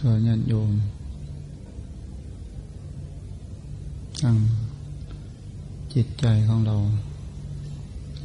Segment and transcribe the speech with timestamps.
[0.00, 0.70] ก็ญาติโยม
[4.22, 4.36] ตั้ง
[5.94, 6.76] จิตใจของเรา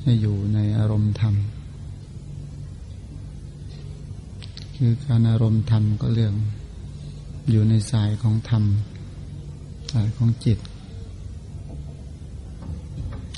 [0.02, 1.36] ให้อยู่ในอารมณ์ธรรม
[4.76, 6.34] คือการอารมณ์ธรรมก็เรื่อง
[7.52, 8.64] อยู่ในสายของธรรม
[9.92, 10.60] สายของจิต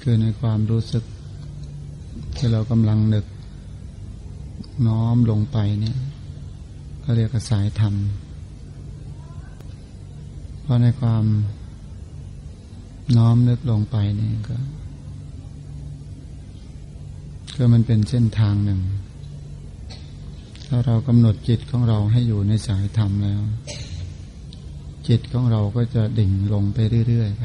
[0.01, 1.03] คือในความรู้สึก
[2.35, 3.25] ที่เรากำลังนึก
[4.87, 5.97] น้อมลงไปเนี่ย
[7.07, 7.93] ก็เรียกสายธรรม
[10.61, 11.25] เพราะในความ
[13.17, 14.57] น้อมนึกลงไปนี่ก็
[17.57, 18.81] ก็มันเป็นเส้นทางหนึ่ง
[20.67, 23.41] ถ้าเรากำหนดจิตของเราให้อยู่ในสายธรรมแล้ว
[25.07, 26.77] จิตของเราก็จะดิ่งลงไป
[27.07, 27.43] เรื่อยๆไป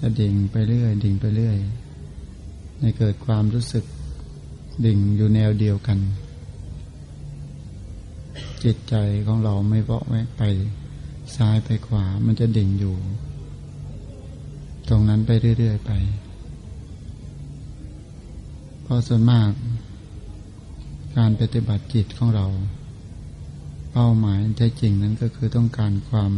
[0.00, 1.56] จะดิ่งไปเรื่อย ดิ่งไปเรื่อย
[2.80, 3.84] ในเกิดความรู้สึก
[4.86, 5.98] ดิ่งอยู่แนวเดียวกัน
[8.64, 8.94] จิตใจ
[9.26, 10.42] ของเราไม่เวาะแวกไป
[11.36, 12.96] ซ้ายไปขวา มันจะดิ่งอยู่
[14.88, 15.92] ตรงนั้นไปเรื่อยๆไป
[18.82, 19.50] เพราะส่วนมาก
[21.16, 22.46] การปฏิบัติจิตของเรา
[23.92, 26.32] เป้าหมายแท้จริงนั้นก็คือต้องการความ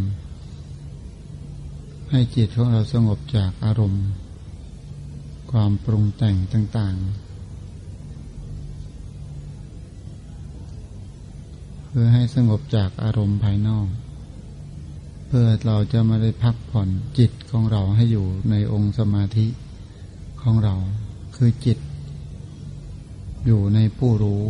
[2.10, 4.06] ให้จิตของเราสงบจากอารมณ์
[5.52, 7.25] ความปรุงแต่งต่างๆ
[11.98, 13.88] พื่อให้สงบจากอารมณ์ภายนอก
[15.26, 19.46] เพื่อเราจะมาได้พักผ่อนจิตของเราให้อยู่ในองค์สมาธิ
[20.40, 20.74] ของเรา
[21.36, 21.78] คือจิต
[23.46, 24.44] อยู่ในผู้รู้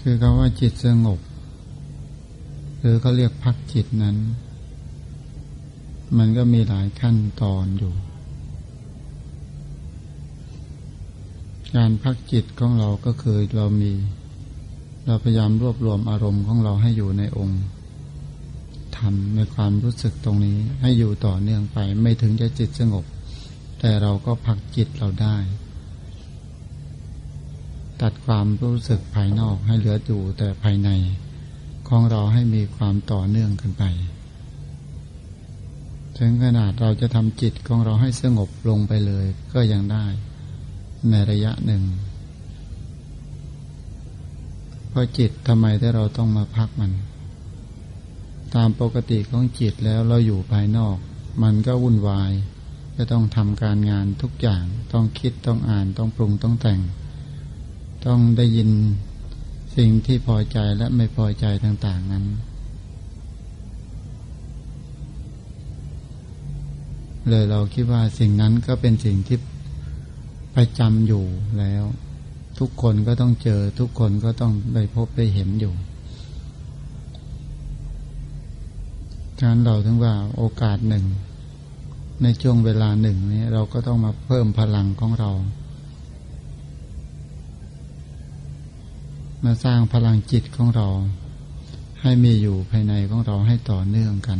[0.00, 1.20] คือคำว่าจิตสงบ
[2.78, 4.16] หรือเขาเรียกพักจิตนั้น
[6.18, 7.94] มันก็มีหลายขั้นตอนอยู่
[11.76, 13.92] การพักจิตของเราก็คือเรามี
[15.06, 17.62] เราพยายามรวบรวมอารมณ์ของเราให้อยู่ในองค์
[18.96, 23.04] ทำในความรู้สึกตรงนี้ให้อยู่ต่อเนื่องไป ไม่ถึงจะจิตสงบ
[23.80, 25.36] แต่เราก็พักจิตเราได้
[28.00, 30.90] ตัดความรู้สึกภายนอกให้เหลืออยู่แต่ภายใน
[31.88, 33.84] ของเราให้มีความต่อเนื่องกันไป
[36.18, 40.06] ถึงขนาดเราจะทำจิตของเราให้สงบลงไปเลยก็ยังได้
[41.08, 41.82] ในระยะหนึ่ง
[44.88, 46.92] เพราะจิตทำไมที่เราต้องมาพักมัน
[48.54, 50.96] ตามปกติของจิตแล้วเราอยู่ภายนอก
[51.42, 52.32] มันก็วุ่นวาย
[52.96, 56.80] จะต้องทำการงานทุกอย่าง ต้องคิดต้องอ่านต้องปรุงต้องแต่ง
[58.06, 58.70] ต้องได้ยิน
[59.76, 62.24] สิ่งที่พอใจและไม่พอใจต่างๆนั้น
[67.28, 69.38] เลยเราคิดว่าสิ่งนั้นก็เป็นสิ่งที่
[70.56, 71.24] ประจำอยู่
[71.58, 71.84] แล้ว
[72.58, 75.74] ทุกคนก็ต้องเจอ ทุกคนก็ต้องได้พบได้เห็นอยู่
[79.38, 81.04] ฉะนั้นเราถึงว่าโอกาสหนึ่ง
[82.22, 85.30] ในช่วงเวลาหนึ่งนี้เราก็ต้องมาเพิ่มพลังของเรา
[89.44, 90.86] มาสร้างพลังจิตของเรา
[92.02, 94.38] ให้มีอยู่ภายในของเราให้ต่อเนื่องกัน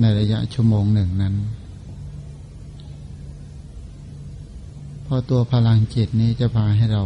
[0.00, 1.34] ในระยะชั่วโมงหนึ่งนั้น
[4.99, 7.04] พ ราะตัวพลังจิตนี้จะพาให้เรา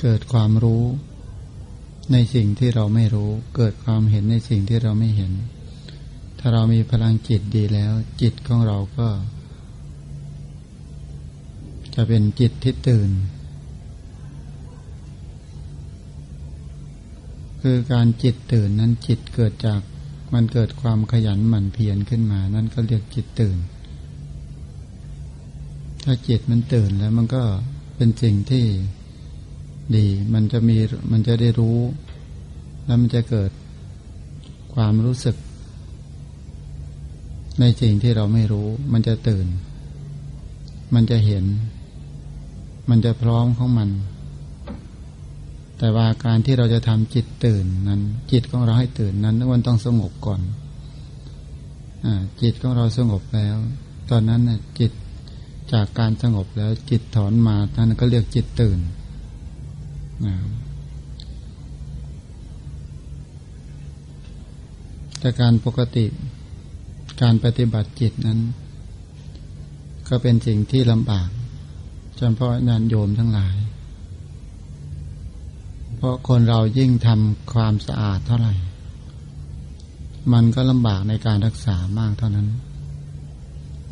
[0.00, 0.84] เกิดความรู้
[2.12, 5.32] ในสิ่งที่เราไม่รู้ เกิดความเห็นในสิ่งที่เราไม่เห็น
[6.38, 9.08] ถ้าเรามีพลังจิตดีแล้ว จิตของเราก็
[11.94, 13.10] จะเป็นจิตที่ตื่น
[17.62, 19.80] คือการจิตตื่นนั้นจิตเกิดจาก
[20.34, 23.58] มันเกิดความขยันหมั่นเพียรขึ้นมา นั่นก็เรียกจิตตื่น
[26.04, 27.42] ถ้าจิตมันตื่นแล้วมันก็
[27.96, 28.64] เป็นสิ่งที่
[29.96, 30.76] ดี มันจะมี
[31.12, 31.78] มันจะได้รู้
[32.84, 33.50] แล้วมันจะเกิด
[34.74, 35.36] ความรู้สึก
[37.60, 39.46] ในสิ่งที่เราไม่รู้ มันจะตื่น
[40.94, 41.44] มันจะเห็น
[42.90, 43.90] มันจะพร้อมของมัน
[45.78, 48.00] แต่ว่าการที่เราจะทำจิตตื่นนั้น
[48.32, 50.40] จิตของเราให้ตื่นนั้นมันต้องสงบก่อน
[52.04, 52.06] อ
[52.42, 53.56] จิตของเราสงบแล้ว
[54.10, 54.92] ตอนนั้นน่จิต
[55.72, 58.78] จากการสงบแล้วจิตถอนมาท่านก็เรียกจิตตื่น
[65.18, 66.06] แต่การปกติ
[67.22, 68.38] การปฏิบัติจิตนั้น
[70.08, 71.28] ก็เป็นสิ่งที่ลำบาก
[72.16, 73.56] เฉพาะนานโยมทั้งหลาย
[76.06, 78.54] ราะคนเรายิ่งทำความสะอาดเท่าไหร่
[80.32, 82.48] มันก็ลำบากในการรักษามากเท่านั้น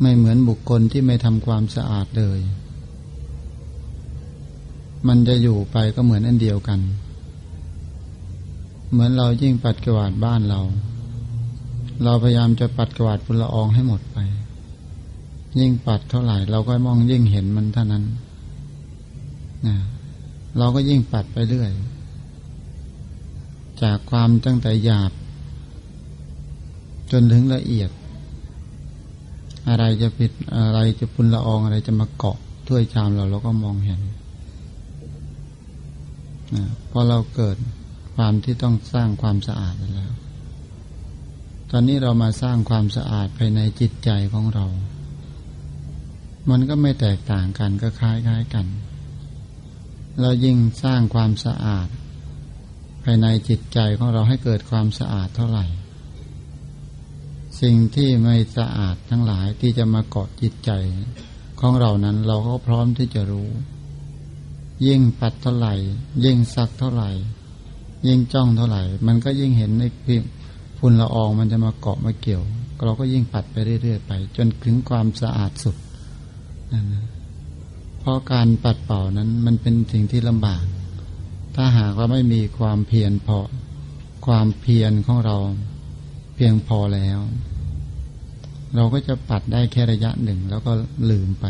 [0.01, 2.39] ไม่เหมือนบุคคลที่ไม่ทำความสะอาดเลย
[5.07, 6.79] มันจะอยู่ไปก็เหมือนอันเดียวกัน
[8.91, 10.61] เหมือนเรายิ่งปัดกวาดบ้านเรา
[12.03, 14.17] เราพยายามจะปัดกวาดฝุ่นละอองให้หมดไป
[15.59, 18.03] ยิ่งปัดเท่าไหร่ เราก็มองยิ่งเห็นมันเท่านั้น
[19.67, 19.75] นะ
[20.57, 21.71] เราก็ยิ่งปัดไปเรื่อย
[23.83, 25.11] จากความตั้งแต่หยาบ
[27.11, 27.89] จนถึงละเอียด
[29.69, 32.37] อะไรจะผิดอะไรจะพุนละอองอะไรจะมาเกาะ
[32.67, 34.01] ถ้วยชามเราเราก็มองเห็น
[36.55, 37.57] นะพอเราเกิด
[38.15, 40.13] ความที่ต้องสร้างความสะอาดแล้ว
[41.71, 44.65] ตอนนี้เรามาสร้างความสะอาดภายในจิตใจของเรา
[46.49, 48.65] มันก็ไม่แตกต่างกันก็คล้ายคล้ายกัน
[50.21, 51.87] เรายิ่งสร้างความสะอาด
[53.07, 55.65] ภายในจิตใจของเราให้เกิดความสะอาดเท่าไหร่
[57.61, 60.71] สิ่งที่ไม่สะอาดทั้งหลายที่จะมาเกาะจิตใจ
[61.59, 63.49] ของเรานั้นเราก็พร้อมที่จะรู้
[64.87, 65.73] ยิ่งปัดเท่าไหร่
[66.25, 67.09] ยิ่งซักเท่าไหร่
[68.07, 69.83] ยิ่งจ้องเท่าไหร่ มันก็ยิ่งเห็นใน
[70.77, 72.43] ฝุ่นละอองมันจะมาเกาะมาเกี่ยว
[72.85, 75.75] เราก็ยิ่งปัดไปเรื่อยๆไป จนถึงความสะอาดสุด
[76.71, 77.05] นั่นนะ
[77.99, 80.63] เพราะการปัดเป่านั้นมันเป็นสิ่งที่ลำบาก
[81.55, 83.39] ถ้าหากว่าไม่มีความเพียรพอ
[84.25, 85.37] ความเพียรของเรา
[86.35, 87.19] เพียงพอแล้ว
[88.75, 90.71] เราก็จะปัดได้แค่ระยะหนึ่งแล้วก็
[91.09, 91.45] ลืมไป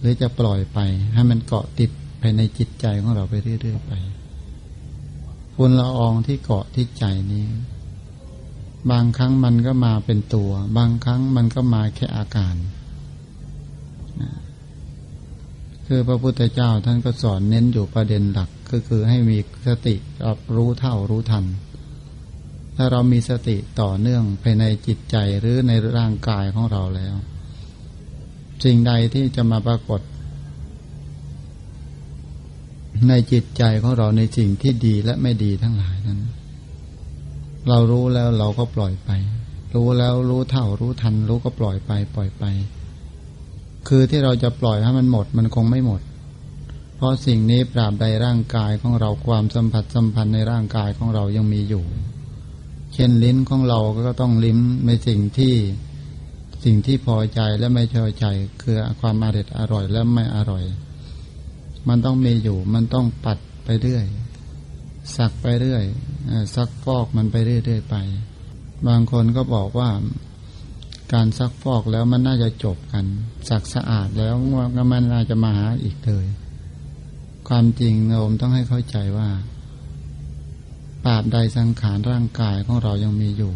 [0.00, 0.78] หรือจะปล่อยไป
[1.14, 1.90] ให้มันเกาะติด
[2.20, 3.92] ภายในจิตใจของเราไปเรื่อยๆไป
[5.54, 7.44] ฝุ่นละอองที่เกาะที่ใจนี้
[8.90, 12.54] บางครั้งมันก็มาเป็นตัว บางครั้งมันก็มาแค่อาการ
[15.86, 19.94] คือพระพุทธเจ้าท่านก็สอนเน้นอยู่ประเด็นหลัก ก็คือให้มีสติ
[20.26, 21.44] รับรู้เท่ารู้ทัน
[22.76, 27.14] ถ้าเรามีสติต่อเนื่องภายในจิตใจหรือในร่างกายของเราแล้ว
[28.64, 30.00] สิ่งใดที่จะมาปรากฏ
[33.08, 36.20] ในจิตใจของเราในสิ่งที่ดีและไม่ดีทั้งหลายนั้น
[37.68, 39.10] เรารู้แล้วเราก็ปล่อยไป
[39.74, 42.44] รู้แล้วรู้เท่ารู้ทัน รู้ก็ปล่อยไป ปล่อยไป
[43.88, 46.00] คือที่เราจะปล่อยให้มันหมด มันคงไม่หมด
[46.96, 51.84] เพราะสิ่งนี้ปราบใดร่างกายของเราความสัมผัสสัมพันธ์ในร่างกายของเรายังมีอยู่
[52.94, 55.54] เช่นลิ้นของเราก็ต้องลิ้มในสิ่งที่
[56.64, 58.26] สิ่งที่พอใจและไม่พอใจ
[58.62, 60.64] คือความอร่อยอร่อยและไม่อร่อย
[61.88, 64.06] มันต้องมีอยู่ มันต้องปัดไปเรื่อย
[65.16, 65.84] สักไปเรื่อย
[66.54, 67.96] ซักฟอกมันไปเรื่อยๆไป
[68.88, 69.90] บางคนก็บอกว่า
[71.12, 73.04] การซักฟอกแล้วมันน่าจะจบกัน
[73.48, 74.34] สักสะอาดแล้ว
[74.76, 76.26] ก็มันน่าจะมาหาอีกเลย
[77.48, 79.28] ความจริงโยมต้องให้เข้าใจว่า
[81.04, 83.52] ปราบใดสังขารร่างกายของเรายังมีอยู่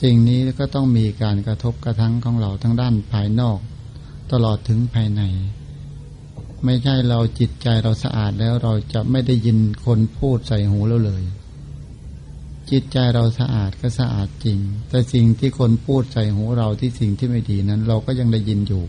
[0.00, 3.58] สิ่งนี้ก็ต้องมีการกระทบกระทั่งของเราทั้งด้านภายนอก
[4.32, 5.22] ตลอดถึงภายใน
[6.64, 11.22] ไม่ใช่เราจิตใจเราสะอาดแล้วเราจะไม่ได้ยินคนพูดใส่หูเราเลย
[12.70, 14.58] จิตใจเราสะอาดก็สะอาดจริง
[14.88, 18.84] แต่สิ่งที่คนพูดใส่หูเราที่สิ่งที่ไม่ดีนั้น เราก็ยังได้ยินอยู่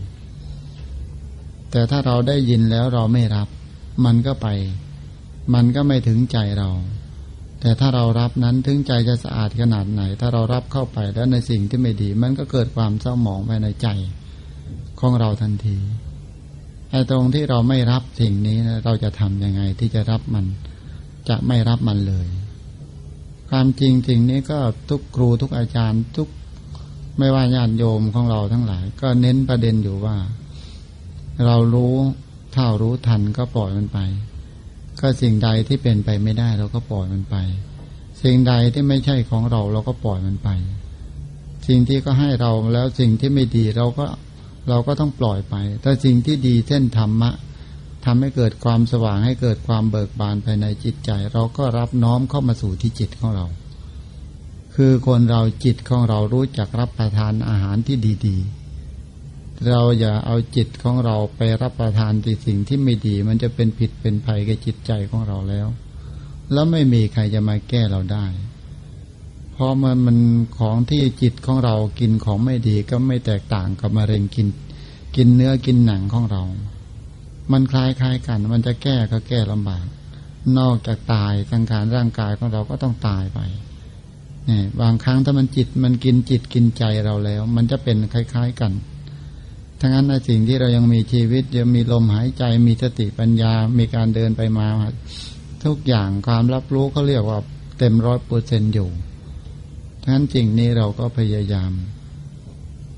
[1.70, 3.48] แต่ถ้าเราได้ยินแล้วเราไม่รับ
[4.04, 4.48] มันก็ไป
[5.54, 6.70] มันก็ไม่ถึงใจเรา
[7.60, 13.88] แต่ถ้าเรารับนั้นถึงใจจะสะอาดขนาดไหน ถ้าเรารับเข้าไปแล้วในสิ่งที่ไม่ดี มันก็เกิดความเศร้าหมองภายในใจ
[15.00, 15.78] ของเราทันที
[16.90, 20.46] ไอ้ตรงที่เราไม่รับสิ่งนี้นะเราจะทำยังไงที่จะรับมัน
[21.28, 22.26] จะไม่รับมันเลย
[23.50, 24.58] ความจริงสิ่งนี้ก็
[24.90, 26.28] ทุกครูทุกอาจารย์ทุก
[27.18, 30.16] ไม่ว่าญาติโยมของเราทั้งหลาย ก็เน้นประเด็นอยู่ว่า
[31.46, 31.94] เรารู้
[32.54, 33.98] เท่ารู้ทันก็ปล่อยมันไป
[35.00, 37.36] ก็สิ่งใดที่เป็นไปไม่ได้เราก็ปล่อยมันไป
[38.22, 40.48] สิ่งใดที่ไม่ใช่ของเราเราก็ปล่อยมันไป
[41.66, 44.06] สิ่งที่ก็ให้เราแล้วสิ่งที่ไม่ดีเราก็
[44.68, 47.30] เราก็ต้องปล่อยไป แต่สิ่งที่ดีเช่นธรรมะ
[48.04, 53.46] ทำให้เกิดความสว่างให้เกิดความเบิกบานภายในจิตใจ เราก็รับน้อมเข้ามาสู่ที่จิตของเรา
[54.74, 57.96] คือคนเราจิตของเรารู้จักรับประทานอาหารที่
[58.26, 58.63] ดี ๆ
[59.68, 65.66] เราอย่าเอาจิตของเราไปรับประทานที่สิ่งที่ไม่ดี มันจะเป็นผิดเป็นภัยกับจิตใจของเราแล้ว
[66.52, 68.26] แล้วไม่มีใครจะมาแก้เราได้
[69.52, 70.18] เพราะมันมัน
[70.58, 74.46] ของที่จิตของเรากินของไม่ดีก็ไม่แตกต่างกับมะเร็งกิน
[75.16, 76.42] กินเนื้อกินหนังของเรา
[77.52, 79.86] มันคล้ายคล้ายกัน มันจะแก้ก็แก้ลำบาก
[80.58, 83.40] นอกจากตายสังขารร่างกายของเราก็ต้องตายไป
[84.46, 88.72] เนี่ยบางครั้งถ้ามันจิตมันกินจิตกินใจเราแล้ว มันจะเป็นคล้าย ๆกัน
[89.86, 94.66] ทั้งนั้นในสิ่งที่เรายังมีชีวิตยังมีลมหายใจมีสติปัญญา มีการเดินไปมา
[95.64, 97.38] ทุกอย่างความรับรู้เขาเรียกว่า
[97.78, 98.88] เต็มร้อยเปอร์เซนต์อยู่
[100.02, 101.72] ทั้งนั้นจริงนี้เราก็พยายาม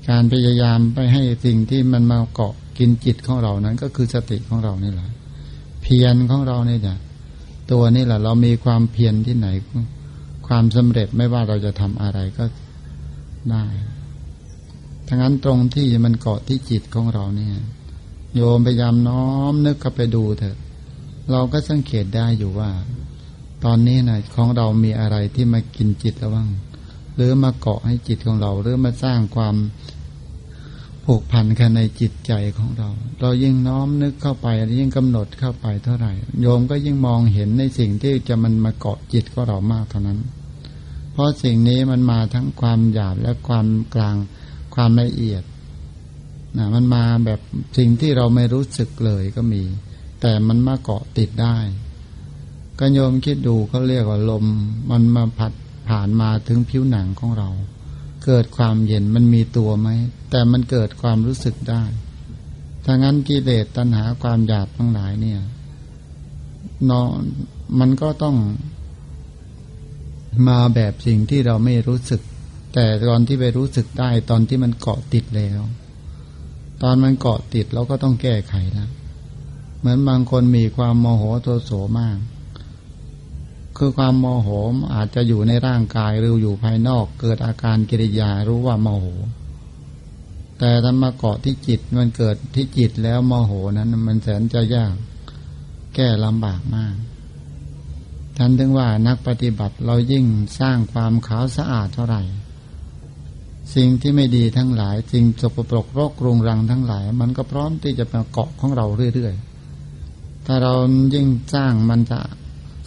[0.09, 5.09] การพยายามไปให้สิ่งที่มันมาเกาะกินจิตของเรานั้นก็คือสติของเรานี่แหละ
[5.83, 6.95] เพียรของเราเนี่ยจ้ะ
[7.71, 9.47] ตัวนี่แหละ เรามีความเพียรที่ไหน
[10.47, 12.45] ความสำเร็จไม่ว่าเราจะทำอะไรก็
[13.51, 13.65] ได้
[15.07, 17.53] ทั้งนั้นตรงที่มันเกาะที่จิตของเราเนี่ย
[18.35, 20.57] โยมพยายามน้อมนึกเข้าไปดูเถอะ
[21.31, 22.71] เราก็สังเกตได้อยู่ว่า
[23.63, 26.49] ตอนนี้นะของเรามีอะไรที่มากินจิตแล้วบ้าง
[27.15, 29.55] หรือมาเกาะให้จิตของเรา หรือมาสร้างความ
[31.05, 32.89] ผูกพันกันในจิตใจของเรา
[33.21, 34.47] เรายิ่งน้อมนึกเข้าไป
[34.79, 40.19] ยิ่งกำหนดเข้าไปเท่าไหร่ โยมก็ยิ่งมองเห็นในสิ่งที่จะมันมาเกาะจิตของเรามากเท่านั้น
[41.11, 44.15] เพราะสิ่งนี้มันมาทั้งความหยาบและความกลาง
[44.79, 45.43] ความละเอียด
[46.57, 47.39] นะมันมาแบบ
[47.77, 49.63] สิ่งที่เราไม่รู้สึกเลยก็มี
[50.21, 51.57] แต่มันมาเกาะติดได้
[52.79, 54.45] ก็โยมคิดดูเขาเรียกว่าลม
[54.91, 55.53] มันมาผัด
[55.89, 57.49] ผ่านมาถึงผิวหนังของเรา
[58.25, 59.89] เกิดความเย็นมันมีตัวไหม
[60.29, 61.83] แต่มันเกิดความรู้สึกได้
[62.85, 65.41] ถ้างั้นกิเลสตัณหาความอยากทั้งหลายเนี่ย
[66.89, 67.21] นอน
[67.79, 68.37] มันก็ต้อง
[70.47, 72.21] มาแบบสิ่งที่เราไม่รู้สึก
[72.73, 75.61] แต่ตอนที่ไปรู้สึกได้ตอนที่มันเกาะติดแล้ว
[76.83, 78.89] ตอนมันเกาะติดเราก็ต้องแก้ไขแล้ว
[79.79, 82.17] เหมือนบางคนมีความโมโหโทโสมาก
[83.77, 84.47] คือความโมโห
[84.93, 89.07] อาจจะอยู่ในร่างกายหรืออยู่ภายนอก เกิดอาการกิริยารู้ว่าโมโห
[90.59, 94.95] แต่ถ้ามาเกาะที่จิตมันเกิดที่จิตแล้วโมโหนั้นมันแสนจะยาก
[95.95, 96.95] แก้ลำบากมาก
[98.37, 100.25] ท่านถึงว่านักปฏิบัติเรายิ่ง
[100.59, 102.21] สร้างความขาวสะอาดเท่าไหร่
[103.75, 110.73] สิ่งที่ไม่ดีทั้งหลายสิ่งสกปรกโรครุงรังทั้งหลาย มันก็พร้อมที่จะมาเกาะของเราเรื่อยๆ ถ้าเรา
[111.13, 112.19] ยิ่งสร้างมันจะ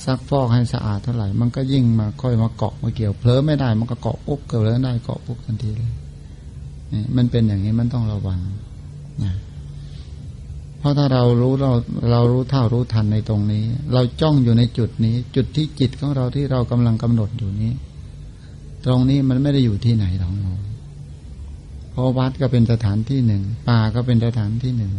[0.05, 5.93] ซักฟอกให้สะอาดเท่าไหร่ มันก็ยิ่งมาค่อยมาเกาะมาเกี่ยวเผลอไม่ได้ มันก็เกาะปุ๊บเกิดแล้วได้เกาะปุ๊บทันทีเลย
[6.93, 8.39] นี่มันเป็นอย่างนี้มันต้องระวัง
[9.25, 9.35] นะ
[10.79, 11.73] เพราะถ้าเรารู้เรา
[12.11, 17.73] เรารู้เท่ารู้ทันในตรงนี้ เราจ้องอยู่ในจุดนี้ จุดที่จิตของเราที่เรากำลังกำหนดอยู่นี้
[18.85, 20.70] ตรงนี้มันไม่ได้อยู่ที่ไหนหรอกเพ
[22.01, 24.93] ราะวัดก็เป็นสถานที่หนึ่ง ป่าก็เป็นสถานที่หนึ่ง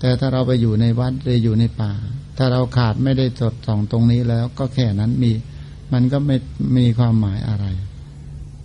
[0.00, 1.92] แต่ถ้าเราไปอยู่ในวัดหรืออยู่ในป่า
[2.36, 5.32] ถ้าเราขาดไม่ได้จดส่องตรงนี้แล้ว ก็แค่นั้นมี
[5.92, 6.36] มันก็ไม่
[6.76, 7.66] มีความหมายอะไร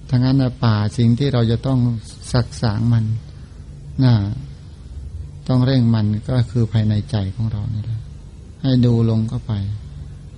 [0.09, 1.79] ทั้งนั้นนะป่าสิ่งที่เราจะต้อง
[2.33, 3.05] สักสางมัน
[4.03, 4.15] น่า
[5.47, 8.01] ต้องเร่งมันก็คือภายในใจของเรานี่แหละ
[8.61, 9.53] ให้ดูลงเข้าไป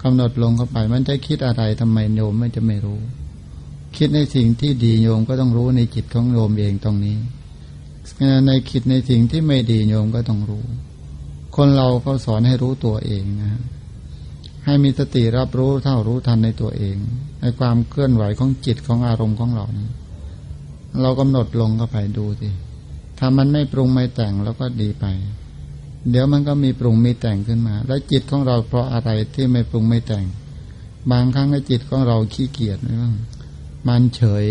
[0.03, 2.99] กำหนดลงเข้าไป มันจะคิดอะไรทำไมโยมไม่จะไม่รู้
[3.97, 7.17] คิดในสิ่งที่ดีโยมก็ต้องรู้ในจิตของโยมเองตรงนี้
[8.45, 10.65] ในคิดในสิ่งที่ไม่ดีโยมก็ต้องรู้
[11.55, 13.61] คนเราเขาสอนให้รู้ตัวเองนะ
[14.65, 16.97] ให้มีสติรับรู้เท่ารู้ทันในตัวเอง
[17.41, 19.89] ในความเคลื่อนไหวของจิตของอารมณ์ของเรานี้
[21.01, 22.49] เรากำหนดลงเข้าไปดูสิ
[23.19, 25.05] ถ้ามันไม่ปรุงไม่แต่งแล้วก็ดีไป
[26.09, 30.25] เดี๋ยวมันก็มีปรุงมีแต่งขึ้นมา แล้วจิตของเราเพราะอะไรที่ไม่ปรุงไม่แต่ง
[31.11, 33.15] บางครั้งจิตของเราขี้เกียจไม่บ้าง
[33.87, 34.47] มันเฉย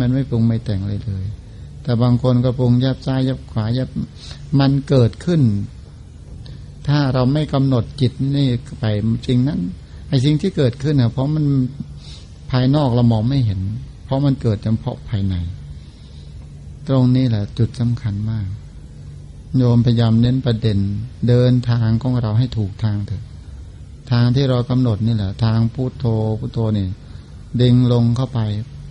[0.00, 1.24] มันไม่ปรุงไม่แต่งเลยเลย
[1.82, 3.88] แต่บางคนก็ปรุงยับซ้ายยับขวายับ
[4.58, 5.42] มันเกิดขึ้น
[6.88, 8.48] ถ้าเราไม่กำหนดจิตนี่
[8.80, 8.84] ไป
[9.26, 9.60] จริงนั้น
[10.08, 11.44] ไอ้สิ่งที่เกิดขึ้นเนี่ยเพราะมัน
[12.50, 13.60] ภายนอกเรามองไม่เห็น
[14.04, 15.34] เพราะมันเกิดเฉพาะภายใน
[16.88, 18.46] ตรงนี้แหละจุดสำคัญมาก
[19.56, 20.78] โยมพยายามเน้นประเด็น
[21.28, 23.24] เดินทางของเราให้ถูกทางเถอะ
[24.12, 26.04] ทางที่เรากำหนดนี่แหละ ทางพุโทโธ
[26.38, 26.86] พุโทโธนี่
[27.62, 28.40] ดึงลงเข้าไป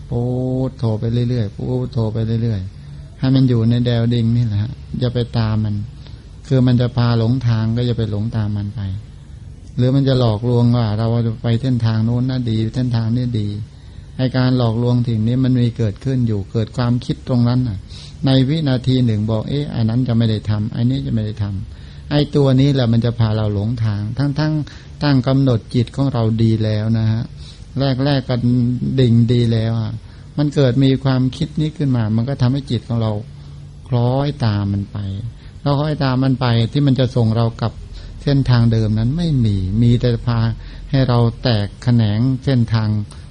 [0.10, 0.22] ปู
[0.70, 5.76] ดโทไปเรื่อยๆปูดโทไปเรื่อยๆให้มันอยู่ในแดวดิ่งนี่แหละอย่าไปตามมัน
[6.48, 8.82] คือมันจะพาหลงทางก็อย่าไปหลงตามมันไป
[9.78, 13.48] หรือมันจะหลอกลวงว่า เราจะไปเส้นทางโน้นน่าดีเส้นทางนี้ดี
[14.18, 17.78] ให้การหลอกลวงถึงนี้มันมีเกิดขึ้นอยู่เกิดความคิดตรงนั้นน่ะ
[18.26, 27.24] ในวินาทีหนึ่งบอกเอ๊ะอันนั้นจะไม่ได้ทำไอ้นี้จะไม่ได้ทำไอ้ตัวนี้แหละมันจะพาเราหลงทาง ทั้งๆตั้งกำหนดจิตของเราดีแล้วนะฮะ
[27.80, 28.42] แรกแรกกัน
[29.00, 29.94] ดิ่งดีแล้วอะ
[30.38, 33.12] มันเกิดมีความคิดนี้ขึ้นมา มันก็ทำให้จิตของเรา
[33.88, 34.98] คล้อยตามมันไป
[35.62, 37.72] เราคล้อยตามมันไปที่มันจะส่งเรากับ
[38.24, 40.40] เส้นทางเดิมนั้นไม่มี มีแต่พา
[40.92, 42.90] ให้เราแตกแขนงเส้นทาง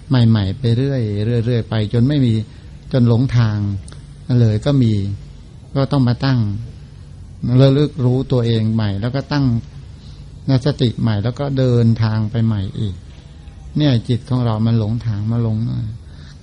[0.08, 2.34] ใหม่ ๆ ไปเรื่อยเรื่อยไป จนไม่มี
[2.92, 3.58] จนหลงทาง
[4.40, 4.92] เลยก็มี
[5.74, 6.40] ก็ต้องมาตั้ง
[7.58, 9.44] เระลึกรู้ตัวเองใหม่ แล้วก็ตั้ง
[10.48, 12.94] นสติใหม่ แล้วก็เดินทางไปใหม่อีก
[13.78, 15.56] เนี่ยจิตของเรามันหลงทางมาลง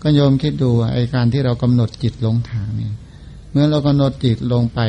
[0.01, 2.91] ก็โยมคิดดูไอการที่เรากำหนดจิตหลงทางนี่
[3.51, 4.79] เมื่อเรากำหนดจิตลงไป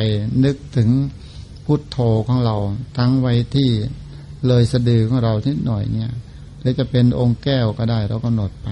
[0.43, 0.89] นึกถึง
[1.65, 1.97] พุทโธ
[2.27, 2.55] ของเรา
[2.97, 3.69] ทั้งไว้ที่
[4.47, 6.11] เลยสะดือของเรานิดหน่อยเนี่ย
[6.59, 8.69] หรือจะเป็นองค์แก้วก็ได้เราก็หนดไป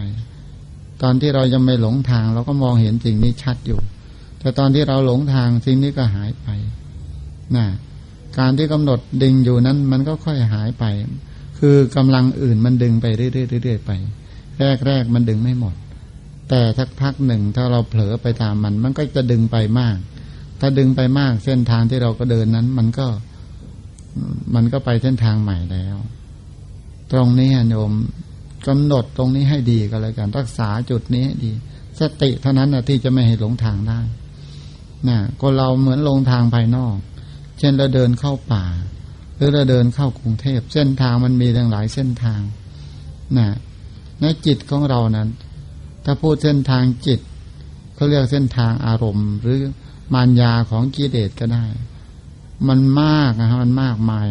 [1.02, 3.80] ตอนที่เรายังไม่หลงทาง เราก็มองเห็นสิ่งนี้ชัดอยู่
[4.40, 6.48] แต่ตอนที่เราหลงทางสิ่งนี้ก็หายไป
[7.56, 7.66] นะ
[8.38, 10.86] การที่กำหนดดึงอยู่นั้นมันก็ค่อยหายไป
[11.62, 13.92] คือกำลังอื่นมันดึงไปเรื่อยๆไป
[14.88, 15.76] แรกๆมันดึงไม่หมด
[16.50, 19.98] แต่สักพักหนึ่งถ้าเราเผลอไปตามมัน มันก็จะดึงไปมาก
[20.60, 23.08] ถ้าดึงไปมากเส้นทางที่เราก็เดินนั้น มันก็
[24.56, 25.98] มันก็ไปเส้นทางใหม่แล้ว
[27.12, 27.94] ตรงนี้โยม
[28.68, 31.52] กำหนดตรงนี้ให้ดีก็แล้วกัน รักษาจุดนี้ให้ดี
[32.00, 34.00] สติเท่านั้นนะที่จะไม่ให้หลงทางได้
[35.10, 36.96] นะคนเราเหมือนลงทางภายนอก
[37.60, 38.66] เช่นเราเดินเข้าป่า
[39.44, 42.42] รือเราเดินเข้ากรุงเทพเส้นทางมันมีหลายเส้นทาง
[43.38, 43.48] นะ
[44.22, 45.30] ในจิตของเรานั้น
[46.06, 47.20] ถ้าพูดเส้นทางจิต
[47.96, 49.58] เขาเรียกเส้นทางอารมณ์ หรือ
[50.14, 51.66] มารยาของกิเลสก็ได้
[52.68, 54.26] มันมากนะฮะมันมากมาย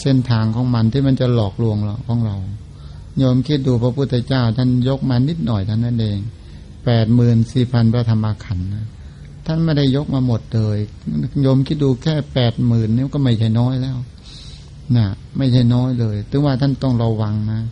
[0.00, 2.36] เส้นทางของมันที่มันจะหลอกลวงเราของเรา
[3.18, 6.18] โยมคิดดูพระพุทธเจ้า ท่านยกมานิดหน่อยท่านนั่นเอง
[6.84, 8.68] แปดหมื่นสี่พันพระธรรมขันธ์
[9.46, 10.78] ท่านไม่ได้ยกมาหมดเลย
[11.42, 13.96] โยมคิดดูแค่แปดหมื่นนี่ก็ไม่ใช่น้อยแล้ว
[14.96, 17.62] นะไม่ใช่น้อยเลยถึงว่าท่านต้องระวังนะ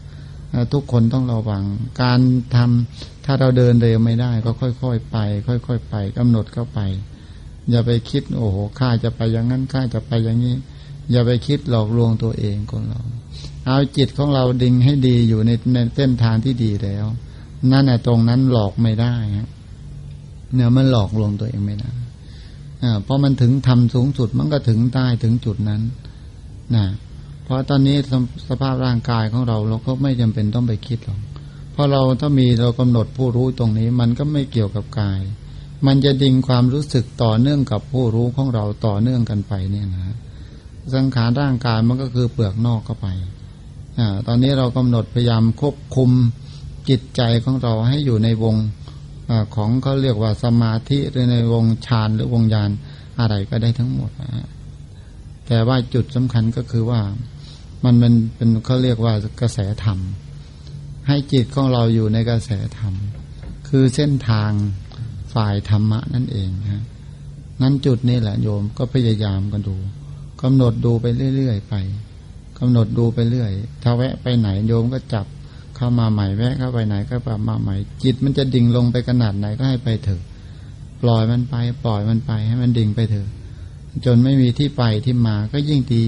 [0.72, 1.62] ทุกคนต้องระวัง
[2.02, 2.20] การ
[2.56, 6.80] ทำถ้าเราเดินเร็วไม่ได้ ก็ค่อยๆไป ค่อยๆไปกำหนดเข้าไป
[7.70, 10.54] อย่าไปคิด โอ้โหข้าจะไปอย่างนั้นข้าจะไปอย่างนี้
[11.10, 13.02] อย่าไปคิดหลอกลวงตัวเองคนเรา
[13.66, 17.06] เอาจิตของเราดึงให้ดีอยู่ในในเส้นทางที่ดีแล้ว
[17.72, 19.14] นั่นแหละตรงนั้นหลอกไม่ได้
[20.54, 21.90] เนี่ยมันหลอกลวงตัวเองไม่ได้
[23.04, 25.82] เพราะมันถึงทำสูงสุดมันก็ถึงใต้ถึงจุดนั้น
[26.76, 26.86] นะ
[27.44, 27.96] เพราะตอนนี้
[28.48, 31.20] สภาพร่างกายของเราเราก็ไม่จำเป็นต้องไปคิดหรอก
[31.72, 35.20] เพราะเราถ้ามีเรากำหนดผู้รู้ตรงนี้ มันก็ไม่เกี่ยวกับกาย
[35.86, 40.14] มันจะดึงความรู้สึกต่อเนื่องกับผู้รู้ของเราต่อเนื่องกันไปเนี่ยนะ
[40.94, 43.06] สังขารร่างกายมันก็คือเปลือกนอกเข้าไป
[43.98, 46.10] อตอนนี้เรากำหนดพยายามควบคุม
[46.88, 48.56] จิตใจของเราให้อยู่ในวง
[49.30, 52.70] อของเขาเรียกว่าสมาธิหรือในวงฌานหรือวงญาณ
[53.20, 54.48] อะไรก็ได้ทั้งหมดนะ
[55.52, 57.00] แต่ว่าจุดสำคัญก็คือว่า
[57.84, 59.98] มันมันเป็นเขาเรียกว่ากระแสธรรม
[61.08, 62.94] ให้จิตของเราอยู่ในกระแสธรรม
[63.68, 64.50] คือเส้นทาง
[65.34, 66.84] ฝ่ายธรรมะนั่นเองนะ
[67.62, 69.76] นั้นจุดนี้แหละโยมก็พยายามกันดู
[70.42, 71.74] กำหนดดูไปเรื่อย ๆ ไป
[72.58, 75.26] กำหนดดูไปเรื่อย ถ้าแวะไปไหนโยมก็จับ
[75.76, 80.22] เข้ามาใหม่แวะเข้าไปไหนก็ปรับมาใหม่ จิตมันจะดิ่งลงไปขนาดไหนก็ให้ไปเถอะ
[81.02, 83.28] ปล่อยมันไป ปล่อยมันไปให้มันดิ่งไปเถอะ
[84.04, 86.04] จนไม่มีที่ไปที่มาก็ยิ่งดี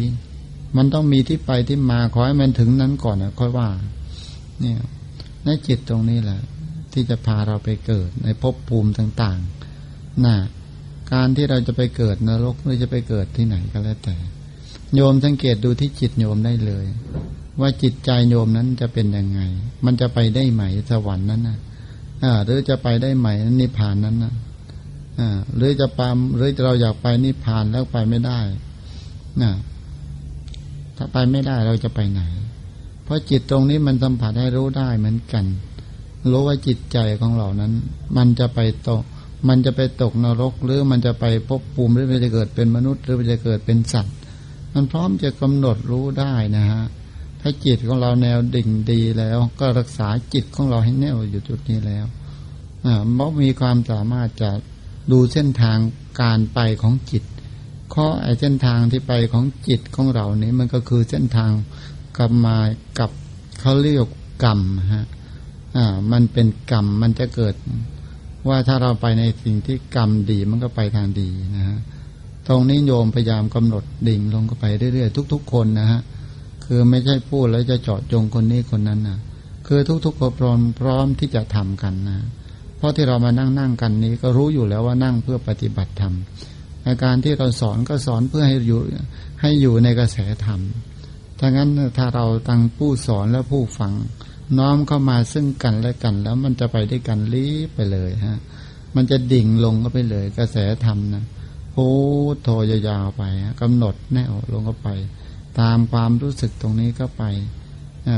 [0.77, 3.69] มันต้องมีที่ไปที่มาขอให้มันถึงนั้นก่อนนะค่อยว่า
[4.61, 4.79] เนี่ย
[5.45, 6.41] ในจิตตรงนี้แหละ
[6.93, 10.37] ที่จะพาเราไปเกิดในภพภูมิต่างๆน่ะ
[11.13, 14.17] การที่เราจะไปเกิดนรกหรือจะไปเกิดที่ไหนก็แล้วแต่
[14.95, 16.87] โยมสังเกตดูที่จิตโยมได้เลย
[17.61, 19.41] ว่าจิตใจโยมนั้นจะเป็นยังไง
[19.85, 21.59] มันจะไปได้ไหมสวรรค์นั้นนะ
[22.23, 23.29] อ่าหรือจะไปได้ไหม
[23.61, 24.52] นิพพานนั้นนะอ่า
[25.57, 28.41] หรือจะปามหรือเราอยากไปนิพพานแล้วไปไม่ได้
[29.43, 29.53] นะ
[30.97, 32.21] ถ้าไปไม่ได้เราจะไปไหน
[33.05, 35.45] เพราะจิตตรงนี้มันสัมผัสให้รู้ได้เหมือนกัน
[36.31, 37.73] รู้ว่าจิตใจของเรานั้น
[38.17, 39.03] มันจะไปตก
[39.49, 44.15] มันจะไปตกนรก หรือมันจะไปพบภูมิหรือมันจะเกิดเป็นมนุษย์ หรือมันจะเกิดเป็นสัตว์
[44.75, 46.83] มันพร้อมจะกำหนดรู้ได้นะฮะ
[47.41, 52.07] ถ้าจิตของเราแนวดิ่งดีแล้ว ก็รักษาจิตของเราให้แน่วอยู่จุดนี้แล้ว
[52.87, 54.51] อ่าเพราะมีความสามารถจะ
[55.11, 55.79] ดูเส้นทาง
[56.21, 57.25] การไปของจิต
[57.95, 61.51] ข้อไอเส้นทางที่ไปของจิตของเรานี้มันก็คือเส้นทาง
[62.17, 62.57] กลับมา
[62.99, 63.11] กับ
[63.61, 64.09] เขาเรียก
[64.45, 64.61] กรรม
[64.95, 65.07] ฮะ
[65.77, 67.55] อ่ามันเป็นกรรมมันจะเกิด
[68.49, 71.79] ว่าถ้าเราไปในสิ่งที่กรรมดีมันก็ไปทางดีนะฮะ
[72.49, 76.01] ตรงนี้โยมพยายามกำหนดดิ่งลงก็ไปเรื่อยๆทุก ๆ คนนะฮะ
[76.65, 79.19] คือไม่ใช่พูดแล้วจะเจาะจงคนนี้คนนั้นนะ
[79.67, 82.27] คือทุกๆคนพร้อมพร้อมที่จะทำกันนะ
[82.83, 86.15] เพราะที่เรามานั่งนั่งกันนี้ก็รู้อยู่แล้วว่านั่งเพื่อปฏิบัติธรรม
[86.83, 88.81] ในการที่เราสอนก็สอนเพื่อให้อยู่
[89.41, 90.61] ให้อยู่ในกระแสธรรม
[91.39, 93.93] ถ้างั้นถ้าเราตั้งผู้สอนและผู้ฟัง
[94.59, 98.39] น้อมเข้ามาซึ่งกันและกัน แล้วมันจะไปได้กันลีไปเลยฮะ
[98.95, 101.25] มันจะดิ่งลงก็ไปเลย กระแสธรรมนะ
[101.75, 101.87] พู
[102.33, 103.23] ดโทยาวๆไป
[103.61, 104.89] กำหนดแนวลงก็ไป
[105.61, 107.23] ตามความรู้สึกตรงนี้ก็ไป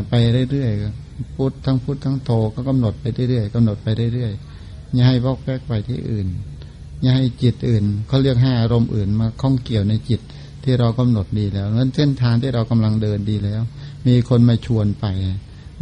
[0.09, 0.15] ไป
[0.51, 4.54] เรื่อยๆพุททั้งพุททั้งโทก็กำหนดไปเรื่อยๆกำหนดไปเรื่อยๆ
[4.95, 6.29] อย่าให้วอกแวกไปที่อื่น
[7.03, 10.21] อย่าให้จิตอื่นเขาเรียกให้อารมณ์อื่นมาข้องเกี่ยวในจิต
[10.65, 13.63] ที่เรากำหนดดีแล้วนั้นเส้นทางที่เรากำลังเดินดีแล้ว
[14.07, 15.07] มีคนมาชวนไป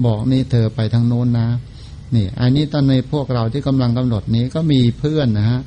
[0.05, 1.49] บอกนี่เธอไปทางโน้นนะ
[2.15, 5.61] นี่ อันนี้ตอนในพวกเราที่กำลังกำหนดนี้ก็มีเพื่อนนะฮะ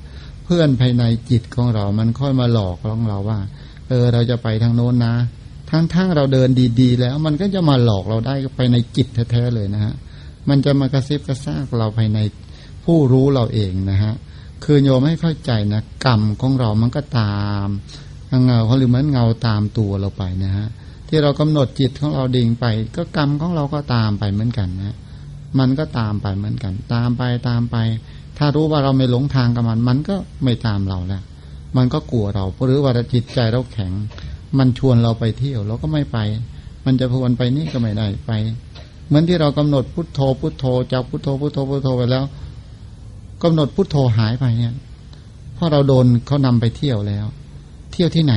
[0.46, 3.40] เพื่อนภายในจิตของเรา มันค่อยมาหลอกของเราว่า
[3.90, 5.16] เออเราจะไปทางโน้นนะ
[5.70, 6.50] ทั้งๆเราเดิน
[6.82, 9.94] ดีๆ แล้ว มันก็จะมาหลอกเราได้ไปในจิตแท้ๆเลยนะฮะ
[10.50, 12.20] มันจะมากระซิบกระซากเราภายใน
[12.86, 14.13] ผู้รู้เราเองนะฮะ
[14.63, 17.67] คือโยมให้เข้าใจนะกรรมของเรามันก็ตาม
[18.45, 20.67] เงาเขาหรือมือนเงาตามตัวเราไปนะฮะ
[21.08, 24.95] ที่เรากำหนดจิตของเราดิ่งไป ก็กรรมของเราก็ตามไปเหมือนกันนะ
[25.60, 27.78] มันก็ตามไปเหมือนกัน ตามไปตามไป
[28.38, 31.24] ถ้ารู้ว่าเราไม่หลงทางกับมัน มันก็ไม่ตามเราแล้ว
[31.78, 33.91] มันก็กลัวเราหรือว่าจิตใจเราแข็ง
[34.58, 36.17] มันชวนเราไปเที่ยวเราก็ไม่ไป
[36.86, 38.32] มันจะพวนไปนี่ก็ไม่ได้ไป
[39.08, 42.24] เหมือนที่เรากำหนดพุทโธพุทโธจากพุทโธพุทโธพุทโธไปแล้ว
[43.46, 44.74] กำหนดพุทโธหายไปเนี่ย
[45.56, 47.26] เพราะเราโดนเขานำไปเที่ยวแล้ว
[47.92, 48.36] เที่ยวที่ไหน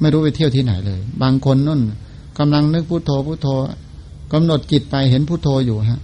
[0.00, 1.80] ไม่รู้ไปเที่ยวที่ไหนเลย บางคนนั่น
[2.38, 3.48] กำลังนึกพุทโธพุทโธ
[4.32, 6.00] กำหนดจิตไปเห็นพุทโธอยู่ฮะ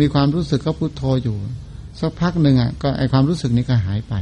[0.00, 1.36] มีความรู้สึกก็พุทโธอยู่
[2.00, 4.14] สักพักหนึ่งอะก็ไอความรู้สึกนี้ก็หายไป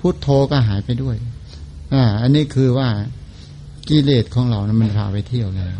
[0.00, 1.16] พุทโธก็หายไปด้วย
[1.94, 2.88] อ่าอันนี้คือว่า
[3.88, 5.78] กิเลสของเรานะมันพาไปเที่ยวแล้ว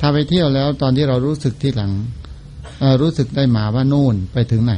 [0.00, 1.92] ถ้าไปเที่ยวแล้ว ตอนที่เรารู้สึกที่หลัง
[3.02, 4.74] รู้สึกได้มาว่าโน่นไปถึงไหน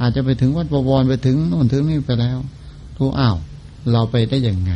[0.00, 2.38] อาจจะไปถึงวัดบวรไปถึงโน่นถึงนี่ไปแล้ว
[2.98, 3.36] รู้อ้าว
[3.92, 4.72] เราไปได้ยังไง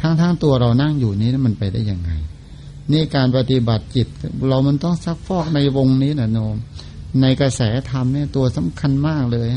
[0.00, 2.12] ทั้งๆตัวเรานั่งอยู่นี้มันไปได้ยังไง
[2.92, 4.08] นี่การปฏิบัติจิต
[4.48, 6.56] เรามันต้องซักฟอกในวงนี้นะโนม
[7.20, 9.48] ในกระแสธรรมเนี่ยตัวสำคัญมากเลย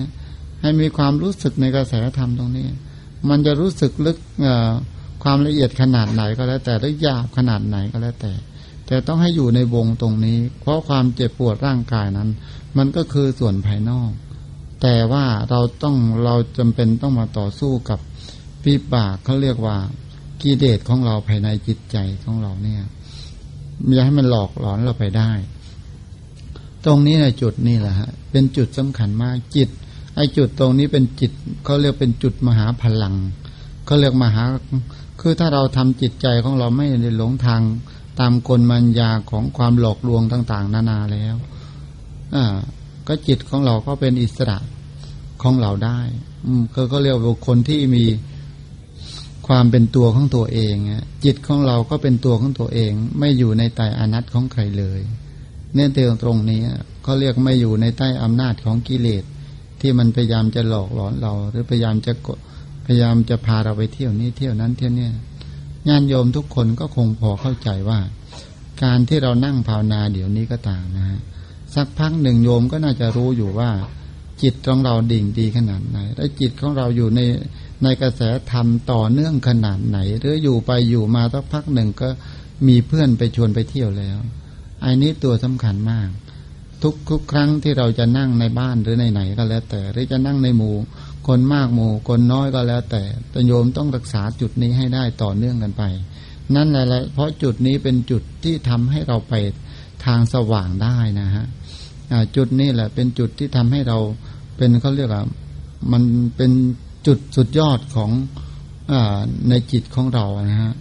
[0.61, 2.67] ให้มีความรู้สึกในกระแสธรรมตรงนี้
[3.29, 4.17] มันจะรู้สึกลึก
[5.23, 8.33] ความละเอียดขนาดไหนก็แล้วแต่หรือหยาบขนาดไหนก็แล้วแต่
[8.87, 12.29] แต่ต้องให้อยู่ในวงตรงนี้ เพราะความเจ็บปวดร่างกายนั้น
[12.77, 14.11] มันก็คือส่วนภายนอก
[14.81, 17.99] แต่ว่าเราต้องเราจำเป็นต้องมาต่อสู้กับ
[18.63, 19.77] ปีบากเขาเรียกว่า
[20.41, 22.81] กิเลสของเราภายในจิตใจของเราเนี่ย
[23.93, 25.31] อย่าให้มันหลอกหลอนเราไปได้
[26.85, 29.69] ตรงนี้ในจุดนี้แหละฮะเป็นจุดสำคัญมากจิต
[30.15, 31.31] ไอ้จุดตรงนี้เป็นจิต
[31.63, 33.15] เขาเรียกเป็นจุดมหาพลัง
[33.85, 34.43] เขาเรียกมหา
[35.21, 37.61] คือถ้าเราทำจิตใจของเราไม่ได้หลงทาง
[38.19, 41.35] ตามกลมัญญาของความหลอกลวงต่าง ๆ นานาแล้ว
[42.35, 42.45] อ่า
[43.09, 44.57] ก็จิตของเราก็เป็นอิสระ
[45.41, 45.99] ของเราได้
[46.45, 48.05] อืมก็เรียกว่าคนที่มี
[49.47, 50.75] ความเป็นตัวของตัวเอง
[51.25, 55.01] จิตของเราก็เป็นตัวของตัวเอง ไม่อยู่ในใต้อนัตของใครเลย
[55.75, 55.89] เนี่ย
[56.23, 56.61] ตรงนี้
[57.03, 59.23] เขาเรียกไม่อยู่ในใต้อำนาจของกิเลส
[59.81, 62.13] ที่มันพยายามจะหลอกหลอนเรา หรือพยายามจะ
[62.85, 65.07] พยายามจะพาเราไปเที่ยวนี้เที่ยวนั้นเที่ยวนี้
[65.87, 67.99] ญาณโยมทุกคนก็คงพอเข้าใจว่า
[68.83, 71.19] การที่เรานั่งภาวนาเดี๋ยวนี้ก็ต่างนะฮะ
[71.75, 73.71] สักพักหนึ่งโยมก็น่าจะรู้อยู่ว่า
[74.41, 77.21] จิตของเราดิ่งดีขนาดไหนและจิตของเราอยู่ใน
[77.83, 82.09] ในกระแสธรรมต่อเนื่องขนาดไหน หรืออยู่ไปอยู่มาสักพักหนึ่งก็
[82.67, 84.17] มีเพื่อนไปชวนไปเที่ยวแล้ว
[84.81, 86.09] ไอ้นี้ตัวสำคัญมาก
[86.83, 90.75] ทุกทุกครั้งที่เราจะนั่งในบ้านหรือในไหนก็แล้วแต่ หรือจะนั่งในหมู่
[91.27, 95.83] คนมากหมู่ คนน้อยก็แล้วแต่แต่โยมต้องรักษาจุดนี้ให้ได้ต่อเนื่องกันไป
[96.55, 99.33] นั่นแหละเพราะจุดนี้เป็นจุดที่ทำให้เราไป
[100.05, 101.45] ทางสว่างได้นะฮะ
[102.35, 103.97] จุดนี้แหละ เป็นจุดที่ทำให้เรา
[104.57, 105.23] เป็นเขาเรียกว่า
[105.91, 106.03] มัน
[106.37, 106.51] เป็น
[107.07, 108.11] จุดสุดยอดของ
[108.91, 108.93] อ
[109.49, 110.73] ในจิตของเรานะฮะ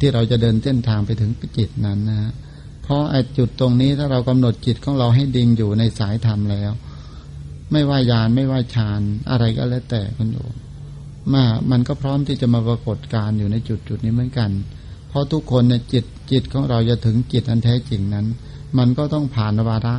[0.00, 2.30] ที่เราจะเดินเส้นทางไปถึงจิตนั้นนะฮะ
[2.82, 6.72] เพราะไอ้จุดตรงนี้ถ้าเรากำหนดจิตของเราให้ดิ่งอยู่ในสายธรรมแล้ว
[7.72, 10.54] ไม่ว่ายานไม่ว่าฌานอะไรก็แล้วแต่คุณโยม
[11.32, 14.50] มามันก็พร้อมที่จะมาปรากฏการอยู่ในจุดจุดนี้เหมือนกัน
[15.08, 18.26] เพราะทุกคนเนี่ยจิตจิตของเราจะถึงจิตอันแท้จริงนั้น
[18.78, 19.96] มันก็ต้องผ่านวาระ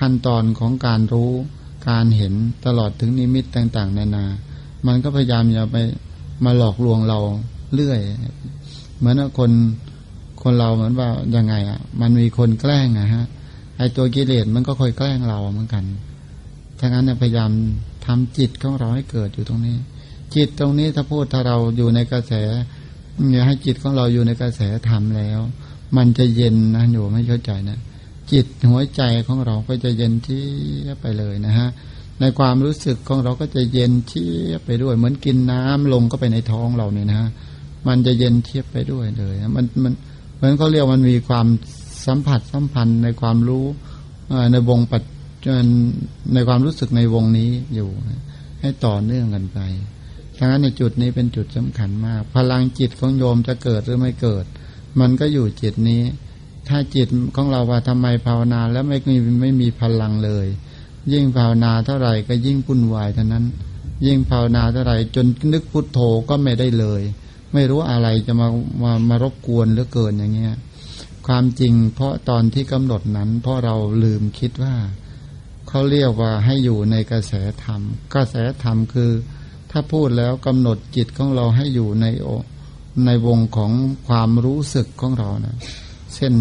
[0.00, 1.32] ขั้นตอนของการรู้
[1.88, 2.34] การเห็น
[2.66, 4.24] ตลอดถึงนิมิตต่างๆ นานา
[4.86, 5.76] มันก็พยายามอย่าไป
[6.44, 7.18] มาหลอกลวงเรา
[7.74, 8.00] เรื่อย
[8.98, 9.50] เหมือนคน
[10.42, 13.24] คนเราเหมือนว่ายังไงอะ มันมีคนแกล้งนะฮะ
[13.78, 15.84] ไอตัวกิเลสมันก็คอยแกล้งเราเหมือนกัน
[16.80, 17.50] ทั้งนั้นพยายาม
[18.06, 19.76] ทำจิตของเราให้เกิดอยู่ตรงนี้
[20.34, 22.32] จิตตรงนี้ถ้าพูดถ้าเราอยู่ในกระแส
[23.30, 25.40] เนี่ยให้จิตของเราอยู่ในกระแสธรรมแล้ว
[25.96, 27.78] มันจะเย็นนะอยู่ไม่เข้าใจนะ
[28.32, 30.44] จิตหัวใจของเราก็จะเย็นที่
[31.00, 31.68] ไปเลยนะฮะ
[32.20, 37.30] ในความรู้สึกของเราก็จะเย็นเทียบไปด้วย เหมือนกินน้ำลงก็ไปในท้องเราเนี่ยนะ
[37.88, 39.92] มันจะเย็นเทียบไปด้วยเลยมันมัน
[40.34, 41.46] เพราะนั้นเขาเรียกมันมีความ
[42.06, 43.64] สัมผัสสัมพันธ์ในความรู้
[44.52, 45.68] ในวงปัจจุบัน
[46.34, 47.88] ในความรู้สึกในวงนี้อยู่
[48.60, 49.58] ให้ต่อเนื่องกันไป
[50.38, 54.44] ดังนั้นในจุดนี้เป็นจุดสำคัญมาก พลังจิตของโยมจะเกิดหรือไม่เกิด
[55.00, 56.02] มันก็อยู่จิตนี้
[56.68, 60.46] ถ้าจิตของเราว่าทำไมภาวนาแล้วไม่มีไม่มีพลังเลย
[61.12, 63.44] ยิ่งภาวนาเท่าไหร่ก็ยิ่งปุ่นวายเท่านั้น
[64.06, 65.98] ยิ่งภาวนาเท่าไหร่จนนึกพุทโธ
[66.28, 67.02] ก็ไม่ได้เลย
[67.52, 68.48] ไม่รู้อะไรจะมา
[68.82, 70.56] มามารบกวนหรือเกินอย่างเงี้ย
[71.26, 73.74] ความจริงเพราะตอนที่กำหนดนั้น เพราะเรา
[74.04, 74.74] ลืมคิดว่า
[75.68, 77.32] เขาเรียกว่าให้อยู่ในกระแส
[77.64, 77.80] ธรรม
[78.14, 79.10] กระแสธรรมคือ
[79.70, 82.06] ถ้าพูดแล้วกำหนดจิตของเราให้อยู่ใน
[83.06, 83.72] ในวงของ
[84.08, 85.56] ความรู้สึกของเรานะ
[86.16, 86.32] เช่น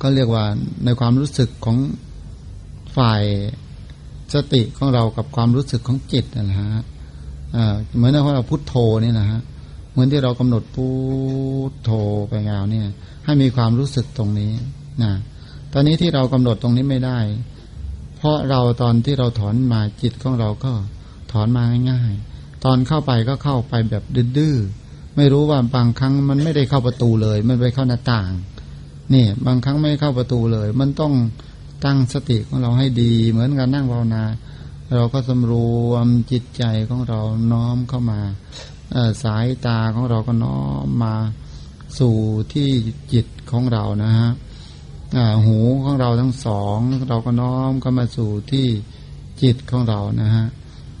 [0.00, 0.44] ก็เรียกว่า
[0.84, 1.78] ในความรู้สึกของ
[2.96, 3.22] ฝ่าย
[4.34, 6.82] สติของเรากับความรู้สึกของจิตนะฮะ
[7.96, 9.40] เหมือนที่เราพุทโธนี่นะฮะ
[9.92, 10.86] เหมือนที่เรากำหนดพุ
[11.70, 11.90] ทโธ
[12.28, 12.86] ไปยาวเนี่ย
[13.24, 14.52] ให้มีความรู้สึกตรงนี้
[15.02, 15.12] นะ
[15.72, 17.18] ตอนนี้ที่เรากำหนดตรงนี้ไม่ได้
[18.16, 20.72] เพราะเราตอนที่เราถอนมาจิตของเราก็
[21.32, 24.04] ถอนมาง่าย ๆ ตอนเข้าไปก็เข้าไปแบบ
[24.38, 24.56] ดื้อ
[25.16, 28.32] ไม่รู้ว่าบางครั้งมันไม่ได้เข้าประตูเลย มันไปเข้าหน้าต่าง
[29.14, 31.12] นี่บางครั้งไม่เข้าประตูเลย มันต้อง
[31.84, 34.24] ตั้งสติของเราให้ดี เหมือนกันนั่งภาวนา
[34.94, 35.54] เราก็สำร
[35.88, 37.20] วมจิตใจของเรา
[37.52, 38.20] น้อมเข้ามา
[39.22, 41.14] สายตาของเราก็น้อมมา
[41.98, 42.16] สู่
[42.52, 42.68] ที่
[43.12, 44.30] จิตของเรานะฮะ
[45.46, 48.66] หูของเราทั้งสอง เราก็น้อมเข้ามาสู่ที่
[49.42, 50.46] จิตของเรานะฮะ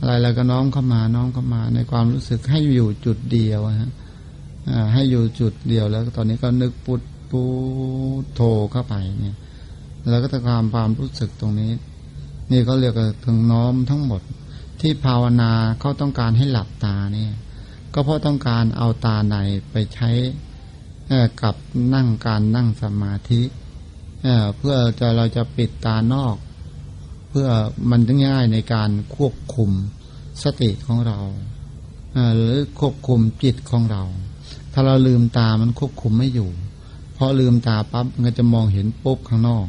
[0.00, 3.90] อะไรแล้วก็น้อมเข้ามาน้อมเข้ามาในความรู้สึกให้อยู่จุดเดียวฮะ
[4.92, 7.42] ให้อยู่จุดเดียวแล้ว ตอนนี้ก็นึกปุดปู
[8.34, 8.40] โท
[8.72, 9.36] เข้าไปเนี่ย
[10.08, 11.72] แล้วก็จะความความรู้สึกตรงนี้
[12.50, 12.94] นี่เขาเรียก
[13.24, 14.22] ถึงน้อมทั้งหมด
[14.80, 17.32] ที่ภาวนาเขาต้องการให้หลับตาเนี่ย
[17.94, 19.36] ก็เพราะต้องการเอาตาใน
[19.70, 20.10] ไปใช้
[21.42, 21.56] กับ
[21.94, 23.42] นั่งการนั่งสมาธิ
[24.56, 26.36] เพื่อจะเราจะปิดตานอก
[27.28, 27.48] เพื่อ
[27.90, 29.70] มันง่ายในการควบคุม
[30.42, 31.18] สติของเรา
[32.36, 34.02] หรือควบคุมจิตของเรา
[34.72, 36.50] ถ้าเราลืมตามันควบคุมไม่อยู่
[37.14, 39.66] เพราะลืมตาปั๊บมันก็จะมองเห็นปุ๊บข้างนอก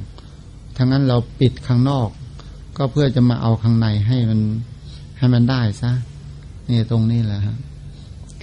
[0.77, 2.09] ทั้งนั้นเราปิดข้างนอก
[2.77, 4.39] ก็เพื่อจะมาเอาข้างในให้มัน
[5.17, 5.91] ให้มันได้ซะ
[6.69, 7.57] นี่ตรงนี้แหละฮะ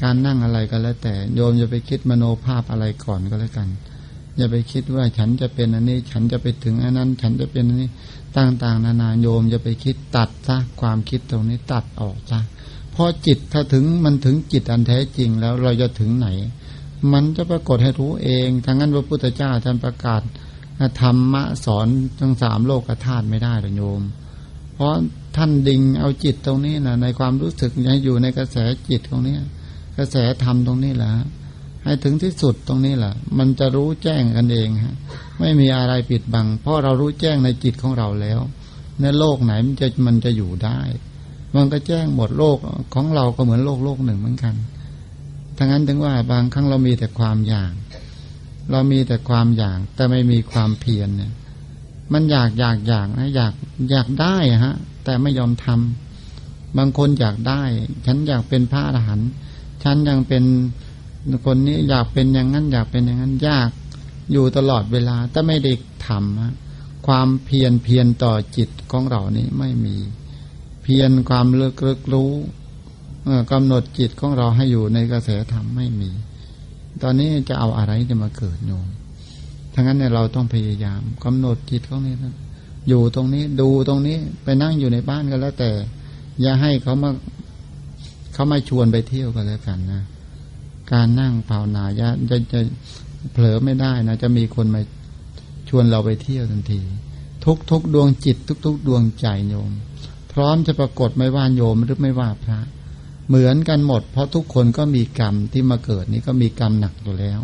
[0.02, 3.68] การนั่งอะไรก็แล้วแต่โยมจะไปคิดมโนภาพอะไรก่อนก็แล้วกัน
[4.36, 7.90] อย่าไปคิดว่าฉันจะเป็นอันนี้ ฉันจะไปถึงอันนั้น ฉันจะเป็นอันนี้
[8.36, 16.28] ต่างๆนานาโยมจะไปคิดตัดซะความคิดตรงนี้ตัดออกซะาะจิตถ้าถึงมันถึงจิตอันแท้จริงแล้วเราจะถึงไหน
[17.12, 20.22] มันจะปรากฏให้รู้เองทั้งนั้นพระพุทธเจ้าท่านประกาศ
[21.00, 21.86] ธรรมะสอน
[22.20, 24.02] ทั้งสามโลกธาตุไม่ได้หรอโยม
[24.74, 24.94] เพราะ
[25.36, 28.56] ท่านดิ่งเอาจิตตรงนี้นะในความรู้สึกให้อยู่ในกระแส
[28.88, 29.36] จิตตรงนี้
[29.98, 31.12] กระแสธรรมตรงนี้แหละ
[31.84, 34.96] ให้ถึงที่สุดตรงนี้แหละมันจะรู้แจ้งกันเองฮะ
[35.40, 38.40] ไม่มีอะไรปิดบัง เพราะเรารู้แจ้งในจิตของเราแล้ว
[39.00, 40.78] ในโลกไหนมันจะมันจะอยู่ได้
[41.54, 42.58] มันก็แจ้งหมดโลก
[42.94, 44.54] ของเราก็เหมือนโลกโลกหนึ่งเหมือนกัน
[45.56, 47.72] ทั้งนั้นถึงว่าบางครั้งเรามีแต่ความอยาก
[48.70, 51.32] เรามีแต่ความอยาก แต่ไม่มีความเพียรเนี่ย
[52.12, 53.52] มันอยากอยากอยากนะอยาก
[53.90, 57.62] อยากได้ฮะ แต่ไม่ยอมทำบางคนอยากได้
[58.06, 59.30] ฉันอยากเป็นพระอรหันต์
[59.84, 60.44] ฉันยังเป็น
[61.46, 63.70] คนนี้อยากเป็นอย่างนั้น อยากเป็นอย่างนั้นยาก
[64.32, 65.72] อยู่ตลอดเวลาแต่ไม่ได้
[66.06, 69.96] ทำความเพียรเพียรต่อจิตของเรานี้ไม่มี
[70.82, 72.30] เพียรความเลิกเลิกรู้
[73.52, 76.10] กำหนดจิตของเราให้อยู่ในกระแสธรรมไม่มี
[77.02, 78.86] ตอนนี้จะเอาอะไรจะมาเกิดโยม
[79.74, 82.34] ทั้งนั้นเนี่ยเราต้องพยายามกำหนดจิตของนี้นะ
[82.88, 85.70] อยู่ตรงนี้ดูตรงนี้ไปนั่งอยู่ในบ้านก็แล้วแต่
[86.40, 87.10] อย่าให้เขามา
[88.32, 90.02] เขาไม่ชวนไปเที่ยวกันแล้วกันนะ
[90.92, 92.60] การนั่งภาวนาจะจะจะ
[93.32, 94.80] เผลอไม่ได้นะ จะมีคนมา
[95.68, 96.80] ชวนเราไปเที่ยวทันที
[97.44, 99.70] ทุกทุกดวงจิต ทุกทุกดวงใจโยม
[100.32, 102.60] พร้อมจะปรากฏไม่ว่าโยมหรือไม่ว่าพระ
[103.28, 107.40] เหมือนกันหมด เพราะทุกคนก็มีกรรมที่มาเกิดนี้ก็มีกรรมหนักอยู่แล้ว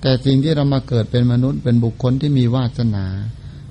[0.00, 3.06] แต่สิ่งที่เรามาเกิดเป็นมนุษย์เป็นบุคคลที่มีวาสนา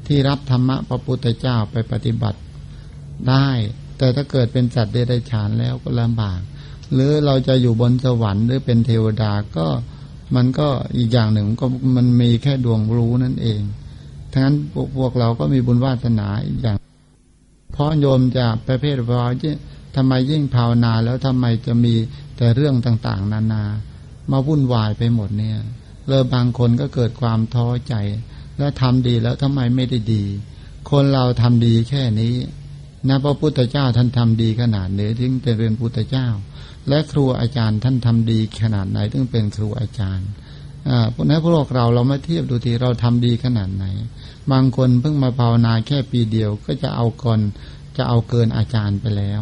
[0.08, 2.40] ที่รับธรรมะพระพุทธเจ้าไปปฏิบัติ
[3.30, 3.50] ได้
[3.98, 6.40] แต่ถ้าเกิดเป็นสัตว์เดรัจฉานแล้วก็ลำบาก
[6.94, 9.68] หรือเราจะอยู่บนสวรรค์หรือเป็นเทวดาก็
[10.36, 13.62] มันก็อีกอย่างหนึ่งก็มันมีแค่ดวงรู้นั่นเอง
[14.32, 14.56] ทั้งนั้น
[14.98, 16.79] พวกเราก็มีบุญวาสนาอีกอย่าง
[17.80, 19.26] ราะโยมจะประเภทว่า
[19.96, 21.96] ทำไมยิ่งภาวนาแล้วทำไมจะมี
[22.38, 23.64] แต่เรื่องต่างๆ นานา
[24.32, 25.60] มาวุ่นวายไปหมดเนี่ย
[26.08, 27.94] เริ่มบางคนก็เกิดความท้อใจ
[28.58, 30.24] แล้วทำดีแล้วทำไมไม่ได้ดี
[30.92, 32.34] คนเราทำดีแค่นี้
[33.08, 36.28] นะพระพุทธเจ้าท่านทำดีขนาดไหนถึงเป็นเรียนพุทธเจ้า
[36.90, 40.30] และครูอาจารย์ท่านทำดีขนาดไหนถึงเป็นครูอาจารย์
[41.14, 43.86] พวกนั้นพวกเราเรามาเทียบดูทีเราทำดีขนาดไหน
[44.52, 47.40] บางคนเพิ่งมาภาวนาแค่ปีเดียวก็จะเอาก่อน
[47.98, 49.42] จะเอาเกินอาจารย์ไปแล้ว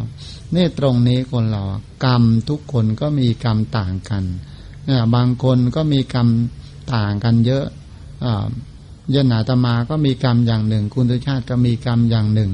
[0.51, 1.63] เนี่ตรงนี้คนเรา
[2.05, 4.23] กรรมทุกคนก็มีกรรมต่างกัน
[4.85, 6.27] เนี่ยบางคนก็มีกรรม
[6.95, 7.65] ต่างกันเยอะ
[8.25, 8.45] อ่า
[9.15, 12.51] ยนาตมาก็มีกรรมอย่างหนึ่ง คุณตุชาติก็มีกรรมอย่างหนึ่ง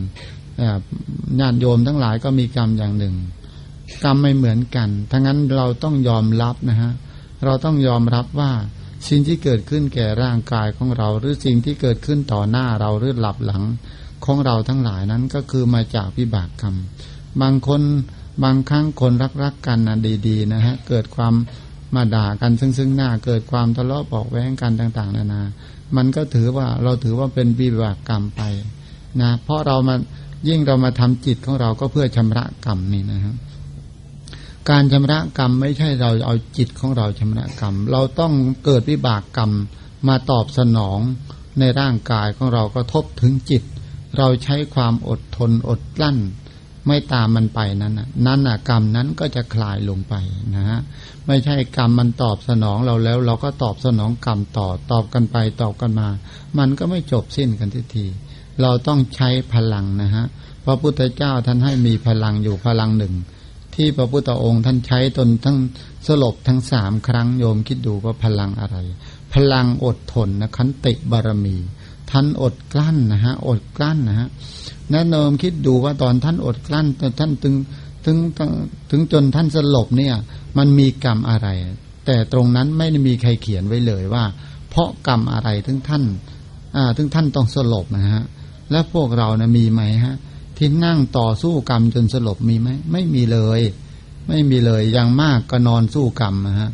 [1.39, 3.15] ญาติโยมทั้งหลายก็มีกรรมอย่างหนึ่ง
[4.03, 6.91] กรรมไม่เหมือนกันทั้งนั้นเราต้องยอมรับนะฮะ
[7.45, 8.51] เราต้องยอมรับว่า
[9.07, 13.63] สิ่งที่เกิดขึ้นแก่ร่างกายของเรา หรือสิ่งที่เกิดขึ้นต่อหน้าเราหรือหลับหลัง
[14.25, 16.75] ของเราทั้งหลายนั้นก็คือมาจากวิบากกรรม
[17.41, 17.81] บางคน
[18.43, 19.13] บางครั้งคน
[19.43, 21.33] รักๆกันนะดีๆนะฮะเกิดความ
[21.95, 25.41] มาด่ากันซึ่งซึ่งหน้าเกิดความทะเลาะบอกแว้งกันต่าง ๆ นานา
[25.95, 28.41] มันก็ถือว่าเราถือว่าเป็นวิบากกรรมไป
[29.21, 29.95] นะเพราะเรามา
[30.47, 33.35] ยิ่งเรามาทำจิตของเราก็เพื่อชำระกรรมนี่นะครับ
[34.69, 38.33] การชำระกรรมไม่ใช่เราเอาจิตของเราชำระกรรม เราต้อง
[38.65, 39.51] เกิดวิบากกรรม
[40.07, 40.99] มาตอบสนอง
[41.59, 43.63] ในร่างกายของเรากระทบถึงจิต
[44.17, 46.17] เราใช้ความอดทนอดกลั้น
[46.87, 50.13] ไม่ตามมันไปนั้นน่ะนั่นน่ะกรรมนั้นก็จะคลายลงไป
[50.55, 50.79] นะฮะ
[51.27, 56.07] ไม่ใช่กรรมมันตอบสนองเราแล้ว เราก็ตอบสนองกรรมต่อตอบกันไปตอบกันมา
[56.57, 58.05] มันก็ไม่จบสิ้นกันทีที
[58.61, 60.25] เราต้องใช้พลังนะฮะ
[60.65, 63.13] พระพุทธเจ้าท่านให้มีพลังอยู่พลังหนึ่ง
[63.75, 65.57] ที่พระพุทธองค์ท่านใช้ตนทั้ง
[66.07, 68.77] สลบทั้งสามครั้งโยมคิดดูว่าพลังอะไร
[69.33, 71.57] พลังอดทนนะขันติบารมี
[72.11, 74.27] ท่านอดกลั้นนะฮะอดกลั้นนะฮะ
[74.91, 76.87] แนะนมคิดดูว่าตอนท่านอดกลั้น
[77.19, 77.55] ท่านถึง
[78.05, 78.17] ถึง
[78.91, 80.15] ถึงจนท่านสลบเนี่ย
[80.57, 81.47] มันมีกรรมอะไร
[82.05, 84.23] แต่ตรงนั้นไม่ได้มีใครเขียนไว้เลยว่า
[84.69, 86.03] เพราะกรรมอะไรถึงท่าน
[86.75, 88.23] อ่าถึงท่านต้องสลบนะฮะ
[88.71, 90.15] และพวกเรานะมีไหมฮะ
[90.57, 93.61] ที่นั่งต่อสู้กรรมจนสลบมีไหมไม่มีเลย
[94.27, 96.71] ไม่มีเลยอย่างมากก็นอนสู้กรรมนะฮะ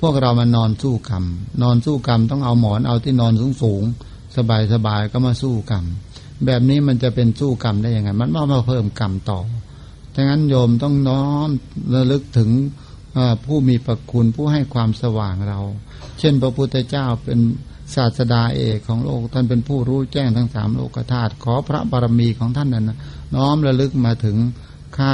[0.00, 1.24] พวกเรามานอนสู้กรรม
[1.62, 3.82] นอนสู้กรรมต้องเอาหมอนเอาที่นอนสูงสูง
[4.36, 5.84] สบายสบายก็มาสู้กรรม
[6.44, 9.40] แบบนี้มันจะเป็นสู้กรรมได้ยังไง มันมาเพิ่มกรรมต่อ
[10.14, 11.48] ดังนั้นโยมต้องน้อม
[11.94, 12.50] ระลึกถึง
[13.44, 15.60] ผู้มีประคุณผู้ให้ความสว่างเรา
[16.18, 17.38] เช่น พระพุทธเจ้าเป็น
[17.94, 22.98] ศาสดาเอกของโลก ท่านเป็นผู้รู้แจ้งทั้งสามโลกธาตุขอพระบารมีของท่านนั้นนะ
[23.34, 24.36] น้อมระลึกมาถึง
[24.96, 25.12] ข้า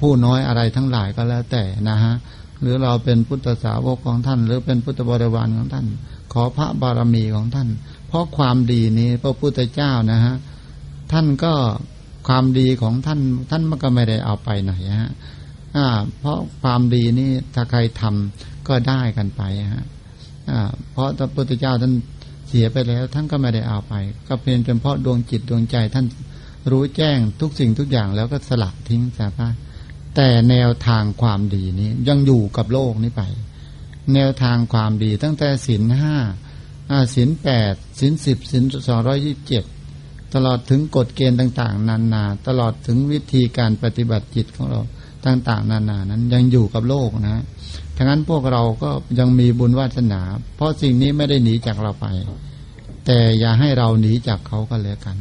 [0.00, 2.14] ผู้น้อยอะไรทั้งหลายก็แล้วแต่นะฮะ
[2.60, 5.86] หรือเราเป็นพุทธสาวกของท่าน หรือเป็นพุทธบริวารของท่าน
[6.32, 7.68] ขอพระบารมีของท่าน
[8.08, 10.34] เพราะความดีนี้พระพุทธเจ้านะฮะ
[11.12, 11.54] ท่านก็
[12.28, 15.12] ความดีของท่าน ท่านมันก็ไม่ได้เอาไปไหนฮะ
[16.18, 19.42] เพราะความดีนี่ถ้าใครทำก็ได้กันไป
[19.74, 19.84] ฮะ
[20.92, 21.92] เพราะพระพุทธเจ้าท่าน
[22.48, 23.94] เสียไปแล้ว ท่านก็ไม่ได้เอาไป
[24.28, 26.06] ก็เพียงเพราะดวงจิตดวงใจท่าน
[26.70, 29.38] รู้แจ้งทุกสิ่งทุกอย่างแล้วก็สลัดทิ้งสาพ
[30.16, 33.22] แต่แนวทางความดีนี้ยังอยู่กับโลกนี้ไป
[34.14, 36.16] แนวทางความดีตั้งแต่ศีลห้า
[37.14, 39.64] ศีลแปดศีลสิบศีลสองร้อยยี่สิบเจ็ด
[40.34, 44.80] ตลอดถึงกฎเกณฑ์ต่าง ๆ นานา ตลอดถึงวิธีการปฏิบัติจิตของเรา
[45.26, 47.44] ต่าง ๆ นานานั้นยังอยู่กับโลกนะ
[47.96, 50.20] ทั้งนั้นพวกเราก็ยังมีบุญวาสนา
[50.56, 52.06] เพราะสิ่งนี้ไม่ได้หนีจากเราไป
[53.06, 55.16] แต่อย่าให้เราหนีจากเขาก็แล้วกัน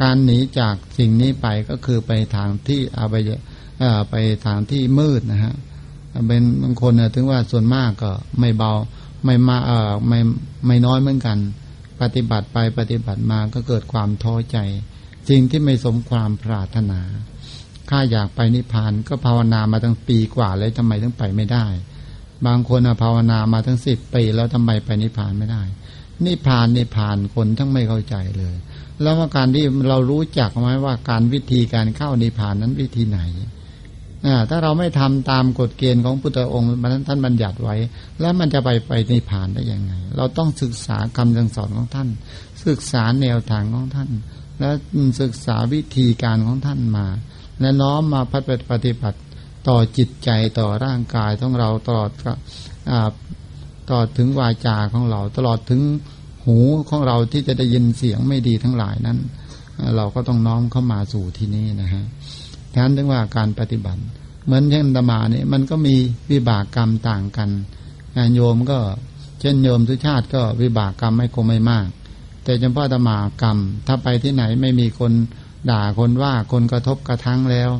[0.00, 3.14] การหนีจากสิ่งนี้ไปก็คือไปทางที่อาไป
[4.10, 4.14] ไป
[4.46, 5.54] ทางที่มืดนะฮะ
[6.28, 8.72] เป็นบางคนถึงว่าส่วนมากก็ไม่เบา
[9.24, 10.20] ไม่มาเออไม่
[10.66, 11.38] ไม่น้อยเหมือนกัน
[12.00, 14.58] ปฏิบัติไปปฏิบัติมาก็เกิดความท้อใจ
[15.28, 17.00] สิ่งที่ไม่สมความปรารถนา
[17.90, 21.66] ข้าอยากไปนิพพานก็ภาวนามาตั้งปีกว่าแล้วทำไมถึงไปไม่ได้
[22.46, 25.62] บางคนภาวนามาทั้งสิบปีแล้วทำไมไปนิพพานไม่ได้
[26.24, 28.56] นิพพานนิพพานคนทั้งไม่เข้าใจเลย
[29.02, 33.20] แล้วว่าการที่เรารู้จักไหมว่าการวิธีการเข้านิพพานนั้นวิธีไหน
[34.50, 37.76] ถ้าเราไม่ทำตามกฎเกณฑ์ของพุทธองค์มันท่านบัญญัติไว้
[38.20, 42.08] แล้วมันจะไปไปในผ่านได้ยังไง เราต้องศึกษาคำสั่งสอนของท่าน
[42.66, 44.10] ศึกษาแนวทางของท่าน
[44.60, 44.70] และ
[45.20, 47.06] ศึกษาวิธีการของท่านมา
[47.60, 49.18] และน้อมมาพัฒปฏิบัติ
[49.68, 52.10] ต่อจิตใจต่อร่างกายของเราตลอด
[53.90, 55.80] ต่อถึงวาจาของเราตลอดถึง
[56.46, 59.18] หูของเราที่จะได้ยินเสียงไม่ดีทั้งหลายนั้น
[59.96, 62.04] เราก็ต้องน้อมเข้ามาสู่ที่นี่นะฮะ
[62.72, 64.02] ฉะนั้นถึงว่าการปฏิบัติ
[64.44, 65.94] เหมือนเช่นธรรมาเนี่ยมันก็มี
[66.30, 67.50] วิบากกรรมต่างกัน
[68.34, 68.78] โยมก็
[69.40, 71.86] เช่นโยมทุชาติก็วิบากกรรมไม่คงไม่มาก
[72.44, 75.12] แต่เฉพาะธรรมากรรม ถ้าไปที่ไหนไม่มีคน
[75.70, 77.70] ด่าคนว่าคนกระทบกระทั่งแล้ว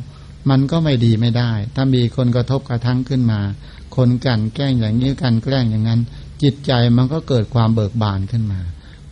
[0.49, 3.39] มันก็ไม่ดีไม่ได้ ถ้ามีคนกระทบกระทั่งขึ้นมา
[3.95, 6.01] คนกันแกล้งอย่างนี้กันแกล้งอย่างนั้น
[6.43, 8.61] จิตใจมันก็เกิดความเบิกบานขึ้นมา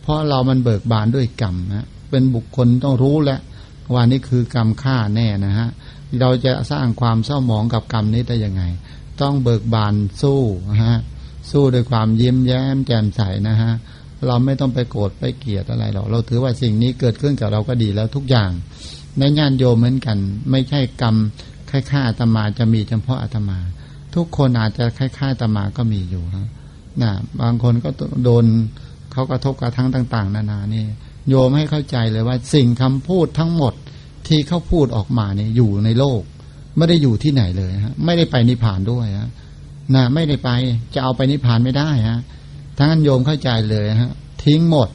[0.02, 3.38] เพราะเรามันเบิกบานด้วยกรรมนะเป็นบุคคลต้องรู้และ
[3.92, 5.68] ว่านี่คือกรรมฆ่าแน่นะฮะ
[6.20, 8.62] เราจะสร้างความเศร้าหมองกับกรรมนี้ได้ยังไง
[9.20, 10.96] ต้องเบิกบานสู้นะฮะ
[11.50, 13.72] สู้ด้วยความยิ้มแย้มแจ่มใสนะฮะ
[14.26, 18.50] เราไม่ต้องไปโกรธไปเกลียดอะไรหรอกเราถือว่าสิ่งนี้เกิดขึ้นกับเราก็ดีแล้วทุกอย่าง
[19.18, 20.18] ในญาติโยมเหมือนกัน
[20.50, 21.16] ไม่ใช่กรรม
[21.70, 23.58] คล้ายๆอาตมาจะมีเฉพาะอาตมา
[24.14, 26.48] ทุกคนอาจจะคล้ายๆอาตมาก็มีอยู่นะ
[27.02, 27.90] นะบางคนก็
[28.24, 28.44] โดน
[29.12, 30.84] เขากระทบกระทั่งต่าง ๆ นานานี่
[31.28, 33.74] โยมให้เข้าใจเลยว่าสิ่งคำพูดทั้งหมด
[34.28, 36.22] ที่เขาพูดออกมาเนี่ยอยู่ในโลก
[36.76, 39.30] ไม่ได้อยู่ที่ไหนเลยฮะไม่ได้ไปนิพพานด้วยฮะ
[39.94, 40.50] นะไม่ได้ไป
[40.94, 42.20] จะเอาไปนิพพานไม่ได้ฮะ
[42.78, 44.12] ทั้งนั้นโยมเข้าใจเลยฮะ
[44.44, 44.88] ทิ้งหมด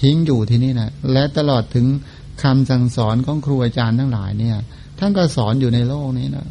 [0.00, 1.86] ทิ้งอยู่ที่นี่นะและตลอดถึง
[2.42, 4.56] คำสั่งสอนของครูอาจารย์ทั้งหลายเนี่ย
[4.98, 6.46] ท่านก็สอนอยู่ในโลกนี้นะ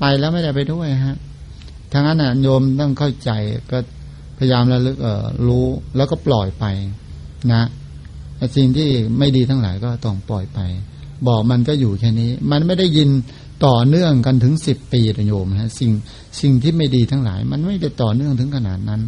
[0.00, 1.16] ไปแล้วไม่ได้ไปด้วยฮะ
[1.92, 3.30] ทั้งนั้นนะโยมต้องเข้าใจ
[3.72, 3.78] ก็
[4.38, 5.66] พยายามระลึกเออรู้
[5.96, 6.64] แล้วก็ปล่อยไป
[7.52, 7.64] นะ
[8.56, 10.60] สิ่งที่ไม่ดีทั้งหลายก็ต้องปล่อยไป
[11.28, 13.10] บอกมันก็อยู่แค่นี้ มันไม่ได้ยิน
[13.66, 15.90] ต่อเนื่องกันถึงสิบปีนะโยมฮะสิ่ง
[16.40, 19.00] สิ่งที่ไม่ดีทั้งหลาย มันไม่ได้ต่อเนื่องถึงขนาดนั้น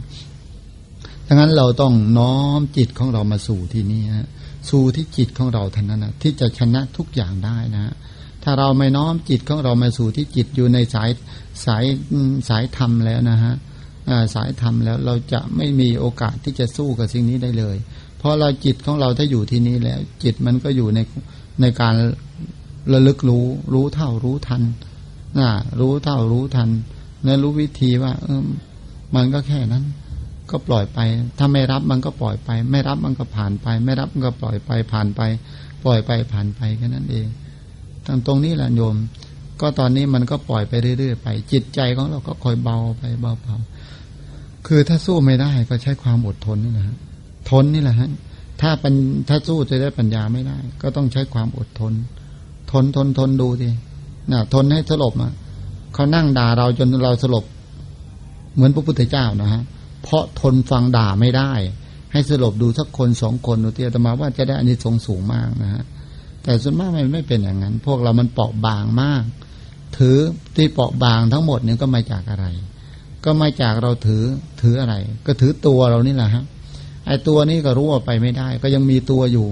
[1.26, 4.28] ดังนั้นเราต้องน้อมจิตของเรามาสู่ที่นี่ฮะ
[4.70, 7.94] สู่ที่จิตของเราเท่านั้นนะที่จะชนะทุกอย่างได้นะ
[8.42, 11.10] ถ้าเราไม่น้อมจิตของเรามาสู่ที่จิตอยู่ในสาย
[11.64, 11.84] สาย
[12.48, 13.54] สายธรรมแล้วนะฮะ
[14.34, 17.76] สายธรรมแล้วเราจะไม่มีโอกาสที่จะสู้กับสิ่งนี้ได้เลย
[18.18, 20.98] เพราะเราจิตของเราถ้าอยู่ที่นี้แล้ว จิตมันก็อยู่ใน
[21.60, 21.94] ในการ
[22.92, 24.62] ระลึกรู้ รู้เท่ารู้ทัน
[25.38, 25.48] นะ
[25.80, 26.68] รู้เท่ารู้ทัน
[27.24, 28.46] และรู้วิธีว่า เออ
[29.14, 29.84] มันก็แค่นั้น
[30.50, 30.98] ก็ปล่อยไป
[31.38, 35.20] ถ้าไม่รับมันก็ปล่อยไป ไม่รับมันก็ผ่านไป ไม่รับมันก็ปล่อยไปผ่านไป
[35.84, 37.26] ปล่อยไปผ่านไปแค่นั้นเอง
[38.06, 38.96] ตรงตรงนี้แหละโยม
[39.60, 43.77] ก็ตอนนี้มันก็ปล่อยไปเรื่อยๆไป จิตใจของเราก็คอยเบาไปเบาๆ
[44.68, 46.84] คือถ้าสู้ไม่ได้ก็ใช้ความอดทนนี่แหละ
[47.50, 48.10] ทนนี่แหละฮะ
[48.60, 48.94] ถ้าปัญ
[49.28, 51.92] ถ้าสู้จะได้ปัญญาไม่ได้ ก็ต้องใช้ความอดทน
[52.70, 53.70] ทนทนทนดูดิ
[54.30, 55.32] น่ะ ทนให้สลบอะ
[55.94, 57.44] เขานั่งด่าเราจนเราสลบ
[58.54, 59.62] เหมือนพระพุทธเจ้านะฮะ
[60.02, 61.52] เพราะทนฟังด่าไม่ได้
[62.12, 65.82] ให้สลบดูสักคนสองคนดูเตียตมาว่าจะได้อันนี้ทรงสูงมากนะฮะ
[66.42, 69.22] แต่ส่วนมากมันไม่เป็นอย่างนั้น พวกเรามันเปราะบางมาก
[69.96, 70.16] ถือ
[70.56, 72.46] ที่เปราะบางทั้งหมดนี่ก็มาจากอะไร
[73.24, 74.24] ก็มาจากเราถือ
[74.62, 74.94] ถืออะไร
[75.26, 76.44] ก็ถือตัวเรานี่แหละฮะ
[77.06, 79.48] ไอ้ตัวนี้ก็รู้ว่าไปไม่ได้ ก็ยังมีตัวอยู่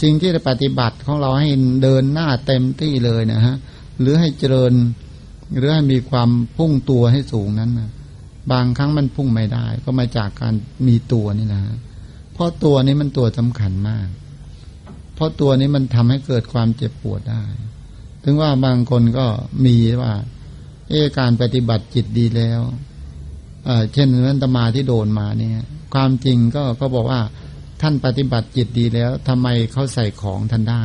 [0.00, 1.48] สิ่งที่ปฏิบัติของเราให้
[1.82, 3.56] เดินหน้าเต็มที่เลยนะฮะ
[4.00, 4.72] หรือให้เจริญ
[5.56, 7.90] หรือให้มีความพุ่งตัวให้สูงนั้นนะ
[8.52, 10.54] บางครั้งมันพุ่งไม่ได้ ก็มาจากการ
[10.86, 11.62] มีตัวนี่นะ
[12.32, 14.08] เพราะตัวนี้มันตัวสำคัญมาก
[15.14, 17.42] เพราะตัวนี้มันทำให้เกิดความเจ็บปวดได้
[18.24, 19.26] ถึงว่าบางคนก็
[19.64, 20.12] มีว่า
[20.90, 22.60] เอการปฏิบัติจิตดีแล้ว
[23.64, 25.64] เเช่นนั้นตมาที่โดนมาเนี่ย
[25.94, 27.20] ความจริงก็ก็บอกว่า
[27.82, 30.84] ท่านปฏิบัติจิตดีแล้วทำไมเขาใส่ของท่านได้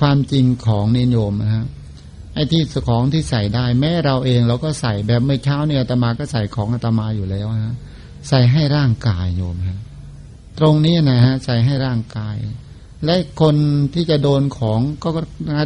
[0.00, 1.66] ความจริงของนิยมนะฮะ
[2.34, 7.74] ไอ้ที่ของที่ใส่ได้ แม้เราเองเราก็ใส่แบบไม่เช้าเนี่ยตมาก็ใส่ของอาตมาอยู่แล้วฮะ
[8.28, 9.80] ใส่ให้ร่างกายโยมฮะ
[10.58, 12.36] ตรงนี้นะฮะใส่ให้ร่างกาย
[13.04, 13.56] และคน
[13.94, 15.08] ที่จะโดนของก็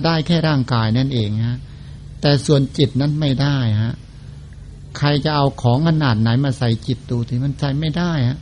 [0.07, 1.59] ได้แค่ร่างกายนั่นเองฮะ
[2.21, 3.95] แต่ส่วนจิตนั้นไม่ได้ฮะ
[4.99, 8.39] ใครจะเอาของขนาดไหนมาใส่จิตดูที่มันใส่ไม่ได้ฮะ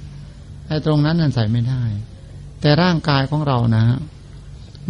[0.66, 1.82] ไอ้ตรงนั้นนั่นใส่ไม่ได้
[2.60, 3.98] แต่ร่างกายของเรานะฮะ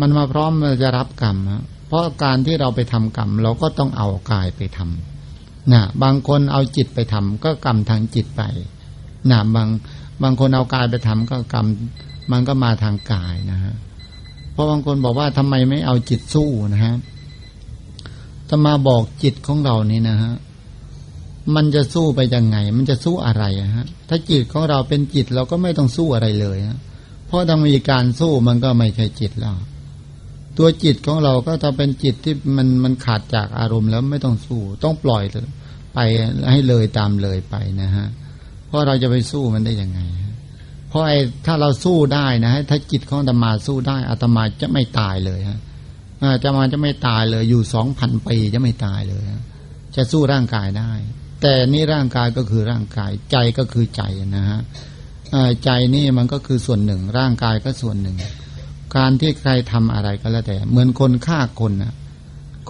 [0.01, 8.43] มันมาพร้อมจะรับกรรมฮะเพราะการที่เราไปทำกรรม เราก็ต้องเอากายไปทำนะบางคนเอาจิตไปทำก็กรรมทางจิตไป
[9.30, 9.68] นะบาง
[10.22, 11.66] บางคนเอากายไปทำก็กรรม
[12.32, 13.74] มันก็มาทางกายนะฮะ
[14.53, 16.95] เพราะบางคนบอกว่าทำไมไม่เอาจิตสู้นะฮะ
[18.51, 20.34] จะมาบอกจิตของเรานี่นะฮะ
[21.55, 23.44] มันจะสู้ไปยังไง มันจะสู้อะไร
[23.76, 26.78] ฮะ ถ้าจิตของเราเป็นจิตเราก็ไม่ต้องสู้อะไรเลยฮะ
[27.26, 29.57] เพราะถ้ามีการสู้มันก็ไม่ใช่จิตแล้ว
[30.59, 35.24] ตัวจิตของเราก็จะเป็นจิตที่มันมันขาดจากอารมณ์แล้วไม่ต้องสู้ต้องปล่อย
[35.94, 35.99] ไป
[36.51, 38.07] ให้เลยตามเลยไปนะฮะ
[38.66, 40.01] เพราะเราจะไปสู้มันได้ยังไง
[40.88, 45.61] เพราะไอ้ถ้าเราสู้ได้นะถ้าจิตของอาตมาสู้ได้อาตมาจะไม่ตายเลยฮะ
[46.22, 49.24] อาตมาจะไม่ตายเลย อยู่สองพันปีจะไม่ตายเลย
[49.96, 50.92] จะสู้ร่างกายได้
[51.42, 54.02] แต่นี่ร่างกายก็คือร่างกาย ใจก็คือใจ
[54.36, 54.60] นะฮะ
[55.64, 58.16] ใจนี่มันก็คือส่วนหนึ่ง ร่างกายก็ส่วนหนึ่ง
[58.96, 61.94] การที่ใครทำอะไรก็แล้วแต่ เหมือนคนฆ่าคนนะ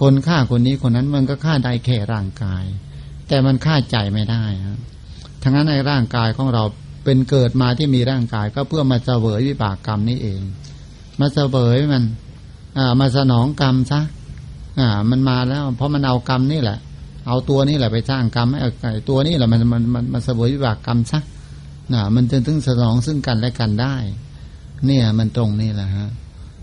[0.01, 2.63] คนฆ่าคนนี้คนนั้นมันก็ฆ่าได้แค่ร่างกาย
[3.27, 4.79] แต่มันฆ่าใจไม่ได้ครับ
[5.43, 6.63] ทั้งนั้นในร่างกายของเรา
[7.05, 10.41] เป็นเกิดมาที่มีร่างกายก็เพื่อมาเสวยวิบากกรรมนี่เอง
[11.19, 12.03] มาเสวยมัน
[12.77, 14.01] อ่า มาสนองกรรมซะ
[14.79, 16.79] อ่า มันมาแล้ว เพราะมันเอากรรมนี่แหละ
[17.27, 18.47] เอาตัวนี้แหละไปสร้างกรรม
[18.81, 21.19] ไอ้ตัวนี้แหละมันมันมันมันสวยวิบากกรรมซะ
[21.93, 23.95] น่ะมันจะถึงสนองซึ่งกันและกันได้
[24.85, 26.09] เนี่ยมันตรงนี่แหละฮะ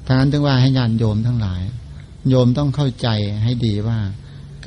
[0.06, 1.62] ทางนั้นถึงว่าให้ญาติโยมทั้งหลาย
[2.28, 3.08] โยมต้องเข้าใจ
[3.44, 3.98] ให้ดีว่า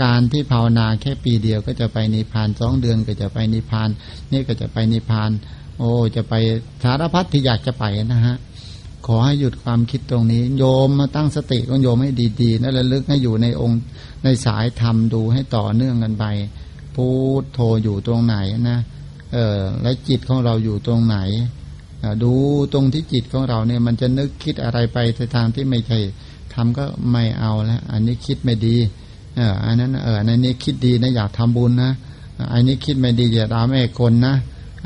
[0.02, 3.90] การที่ภาวนาแค่ปีเดียวก็จะไปนิพพานสองเดือนก็จะไปนิพพาน
[4.32, 5.32] นี่ก็จะไปนิพพาน
[5.80, 6.34] โอ้จะไป
[6.84, 7.84] สารพัดที่อยากจะไป
[8.14, 8.36] นะฮะ
[9.12, 13.82] ขอให้หยุดความคิดตรงนี้ โยมมาตั้งสติของโยมให้ดีๆนั่นระลึกให้อยู่ในองค์
[14.24, 16.26] ในสายธรรมดูให้ต่อเนื่องกันไป
[16.96, 17.08] พู
[17.42, 18.36] ดโทอยู่ตรงไหน
[18.70, 18.80] นะ
[19.34, 21.18] เออและจิตของเราอยู่ตรงไหน
[22.24, 22.34] ดู
[22.74, 26.00] ตรงที่จิตของเราเนี่ยมันจะนึกคิดอะไรไปในทางที่ไม่ใช่
[26.54, 28.76] ทำก็ไม่เอาแล้วอันนี้คิดไม่ดี
[29.36, 31.92] เอออันนั้นเอออันนี้คิดดีนะอยากทำบุญนะ
[32.54, 34.36] อันนี้คิดไม่ดีอย่าตาแม่คนนะ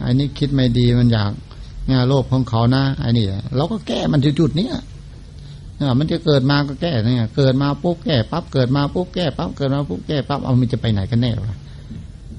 [0.05, 1.31] อันนี้คิดไม่ดีมันอยาก
[2.07, 3.25] โลภของเขานะไอ้นี่
[3.55, 4.69] เราก็แก้มันจุดๆนี้
[5.99, 11.57] มันจะเกิดมาก็แก้เนี่ยเกิดมาปุ๊บแก้ปั๊บเกิดมาปุ๊บแก้ปั๊บเกิดมาปุ๊บแก้ปั๊บเอามันจะไปไหนกันแน่วะ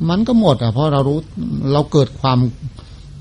[0.08, 1.18] มันก็หมดอะเพราะเรารู้
[1.72, 2.38] เราเกิดความ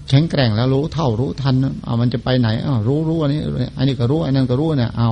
[0.10, 1.56] แข็งแกร่งแล้วรู้เท่ารู้ทัน
[1.86, 3.42] เอามันจะไปไหนอ้าวรู้รู้อันนี้
[3.78, 5.12] อันนี้ก็รู้อันนั้นก็รู้เนี่ยเอา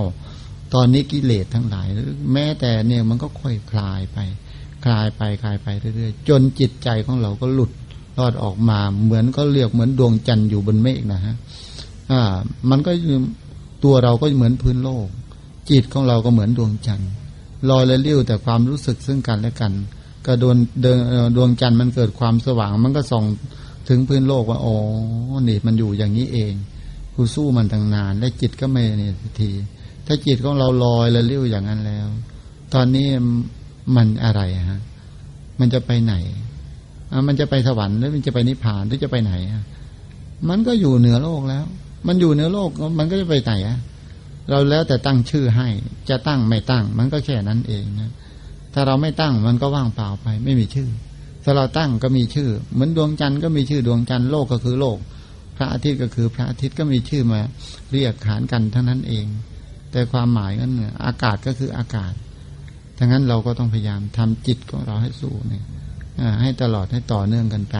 [0.74, 1.88] ตอนนี้กิเลสทั้งหลาย
[2.34, 4.18] แม้แต่เนี่ยมันก็ค่อยคลายไป
[4.86, 7.72] คลายไปคลายไปเรื่อยๆจนจิตใจของเราก็หลุด
[8.18, 11.36] รอดออกมา เหมือนก็เรียกเหมือนดวงจันทร์อยู่บนเมฆนะฮะ
[12.12, 12.22] อ่า
[12.70, 12.92] มันก็
[13.84, 15.08] ตัวเราก็เหมือนพื้นโลก
[15.70, 17.10] จิตของเราก็เหมือนดวงจันทร์
[17.70, 19.74] ลอยและเลี้ยวแต่ความรู้สึกซึ่งกันและกัน
[20.26, 20.58] ก็ดวง
[21.36, 23.26] ดวงจันทร์มันเกิดความสว่าง มันก็ส่อง
[23.90, 24.76] ถึงพื้นโลกว่าอ๋อ
[25.48, 26.54] นี่มันอยู่อย่างนี้เอง
[27.14, 29.50] กูสู้มันตั้งนาน และจิตก็ไม่เนี่ยที
[30.06, 32.08] ถ้าจิตของเราลอยและเลี้ยวอย่างนั้นแล้ว
[32.74, 33.08] ตอนนี้
[33.96, 34.82] มันอะไรฮะ
[35.60, 36.14] มันจะไปไหน
[37.28, 39.34] มันจะไปสวรรค์หรือมันจะไปนิพพานหรือจะไปไหน
[40.50, 41.66] มันก็อยู่เหนือโลกแล้ว
[42.08, 43.78] มันอยู่เหนือโลกมันก็จะไปไหนอะ
[44.50, 45.68] เราแล้วแต่ตั้งชื่อให้
[46.10, 48.12] จะตั้งไม่ตั้ง มันก็แค่นั้นเองนะ
[48.74, 50.90] ถ้าเราไม่ตั้งมันก็ว่างเปล่าไป ไม่มีชื่อ
[51.44, 54.98] ถ้าเราตั้งก็มีชื่อ เหมือนดวงจันทร์ก็มีชื่อดวงจันทร์โลกก็คือโลก
[55.58, 57.40] พระอาทิตย์ก็คือพระอาทิตย์ก็มีชื่อมา
[57.92, 59.26] เรียกขานกันทั้งนั้นเอง
[59.92, 60.74] แต่ความหมายนั้น
[61.06, 62.14] อากาศก็คืออากาศ
[62.98, 65.66] ทั้งนั้นเราก็ต้องพยายามทำจิตของเราให้สู้เนี่ย
[66.42, 67.78] ให้ตลอดให้ต่อเนื่องกันไป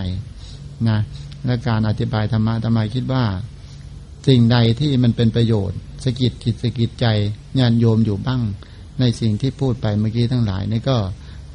[0.90, 1.00] นะ
[1.46, 3.26] และการอธิบายธรรมะทำไมคิดว่า
[4.28, 7.06] สิ่งใดที่มันเป็นประโยชน์สกิดจิตสกิดใจ
[7.60, 8.42] ญาณโยมอยู่บ้าง
[9.00, 10.98] ในสิ่งที่พูดไปเมื่อกี้ทั้งหลายนี่ก็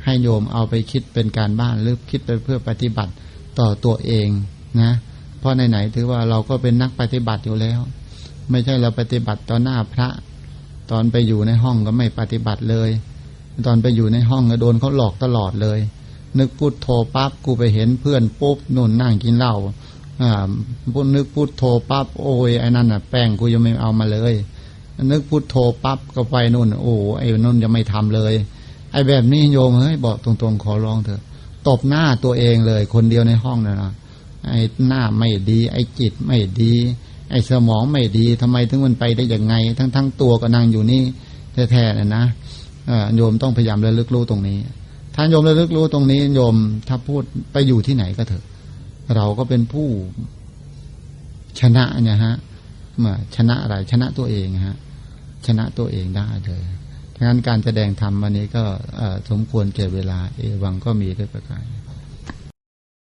[0.05, 3.13] ให้โยมเอาไปคิดเป็นการบ้านหรือคิดไปเพื่อปฏิบัติ
[3.59, 4.29] ต่อตัวเอง
[4.81, 4.93] นะ
[5.39, 7.81] เพราะไหนๆถือว่าเราก็เป็นนักปฏิบัติอยู่แล้ว
[8.51, 10.09] ไม่ใช่เราปฏิบัติต่อหน้าพระ
[10.91, 12.91] ตอนไปอยู่ในห้องก็ไม่ปฏิบัติเลย
[13.67, 15.79] ตอนไปอยู่ในห้องก็โดนเขาหลอกตลอดเลย
[16.39, 19.55] นึกพูดโทรปั๊บกูไปเห็นเพื่อนปุ๊บนุ่นนั่งกินเหล้า
[20.23, 20.33] อ่า
[20.95, 24.35] พูดนึกพูดโทรปั๊บโอ้ยไอ้นั่นอะแป้งกูยังไม่เอามาเลย
[25.11, 28.35] นึกพุทโธปั๊บก็ไปนู่น โอ้ไอ้นู่นจะไม่ทำเลย
[28.93, 31.23] ไอ้แบบนี้โยมเฮ้ยบอกตรงๆ ขอร้องเถอะ
[31.69, 33.93] ตบหน้าตัวเองเลย คนเดียวในห้องนะนะ
[34.49, 36.73] ไอ้หน้าไม่ดี ไอ้จิตไม่ดี
[37.31, 41.03] ไอ้สมองไม่ดีทำไมถึงมันไปได้ย่างไง ทั้งทั้งตัวก็นั่งอยู่นี่
[41.71, 42.25] แท้ๆนะนะ
[43.17, 44.59] โยมต้องพยายามระลึกรู้ตรงนี้
[45.17, 46.57] ถ้าโยมระลึกรู้ตรงนี้โยม
[46.89, 48.45] ถ้าพูดไปอยู่ที่ไหนก็เถอะ
[49.15, 49.89] เราก็เป็นผู้
[51.61, 52.35] ชนะเนี่ยฮะ
[53.05, 54.77] มาชนะอะไรชนะตัวเองฮะ
[55.47, 56.63] ชนะตัวเองได้เลย
[57.15, 58.65] ดังนั้นการแสดงธรรมวันนี้ก็
[59.31, 61.65] สมควรเก็บเวลา เอวังก็มีด้วยประการ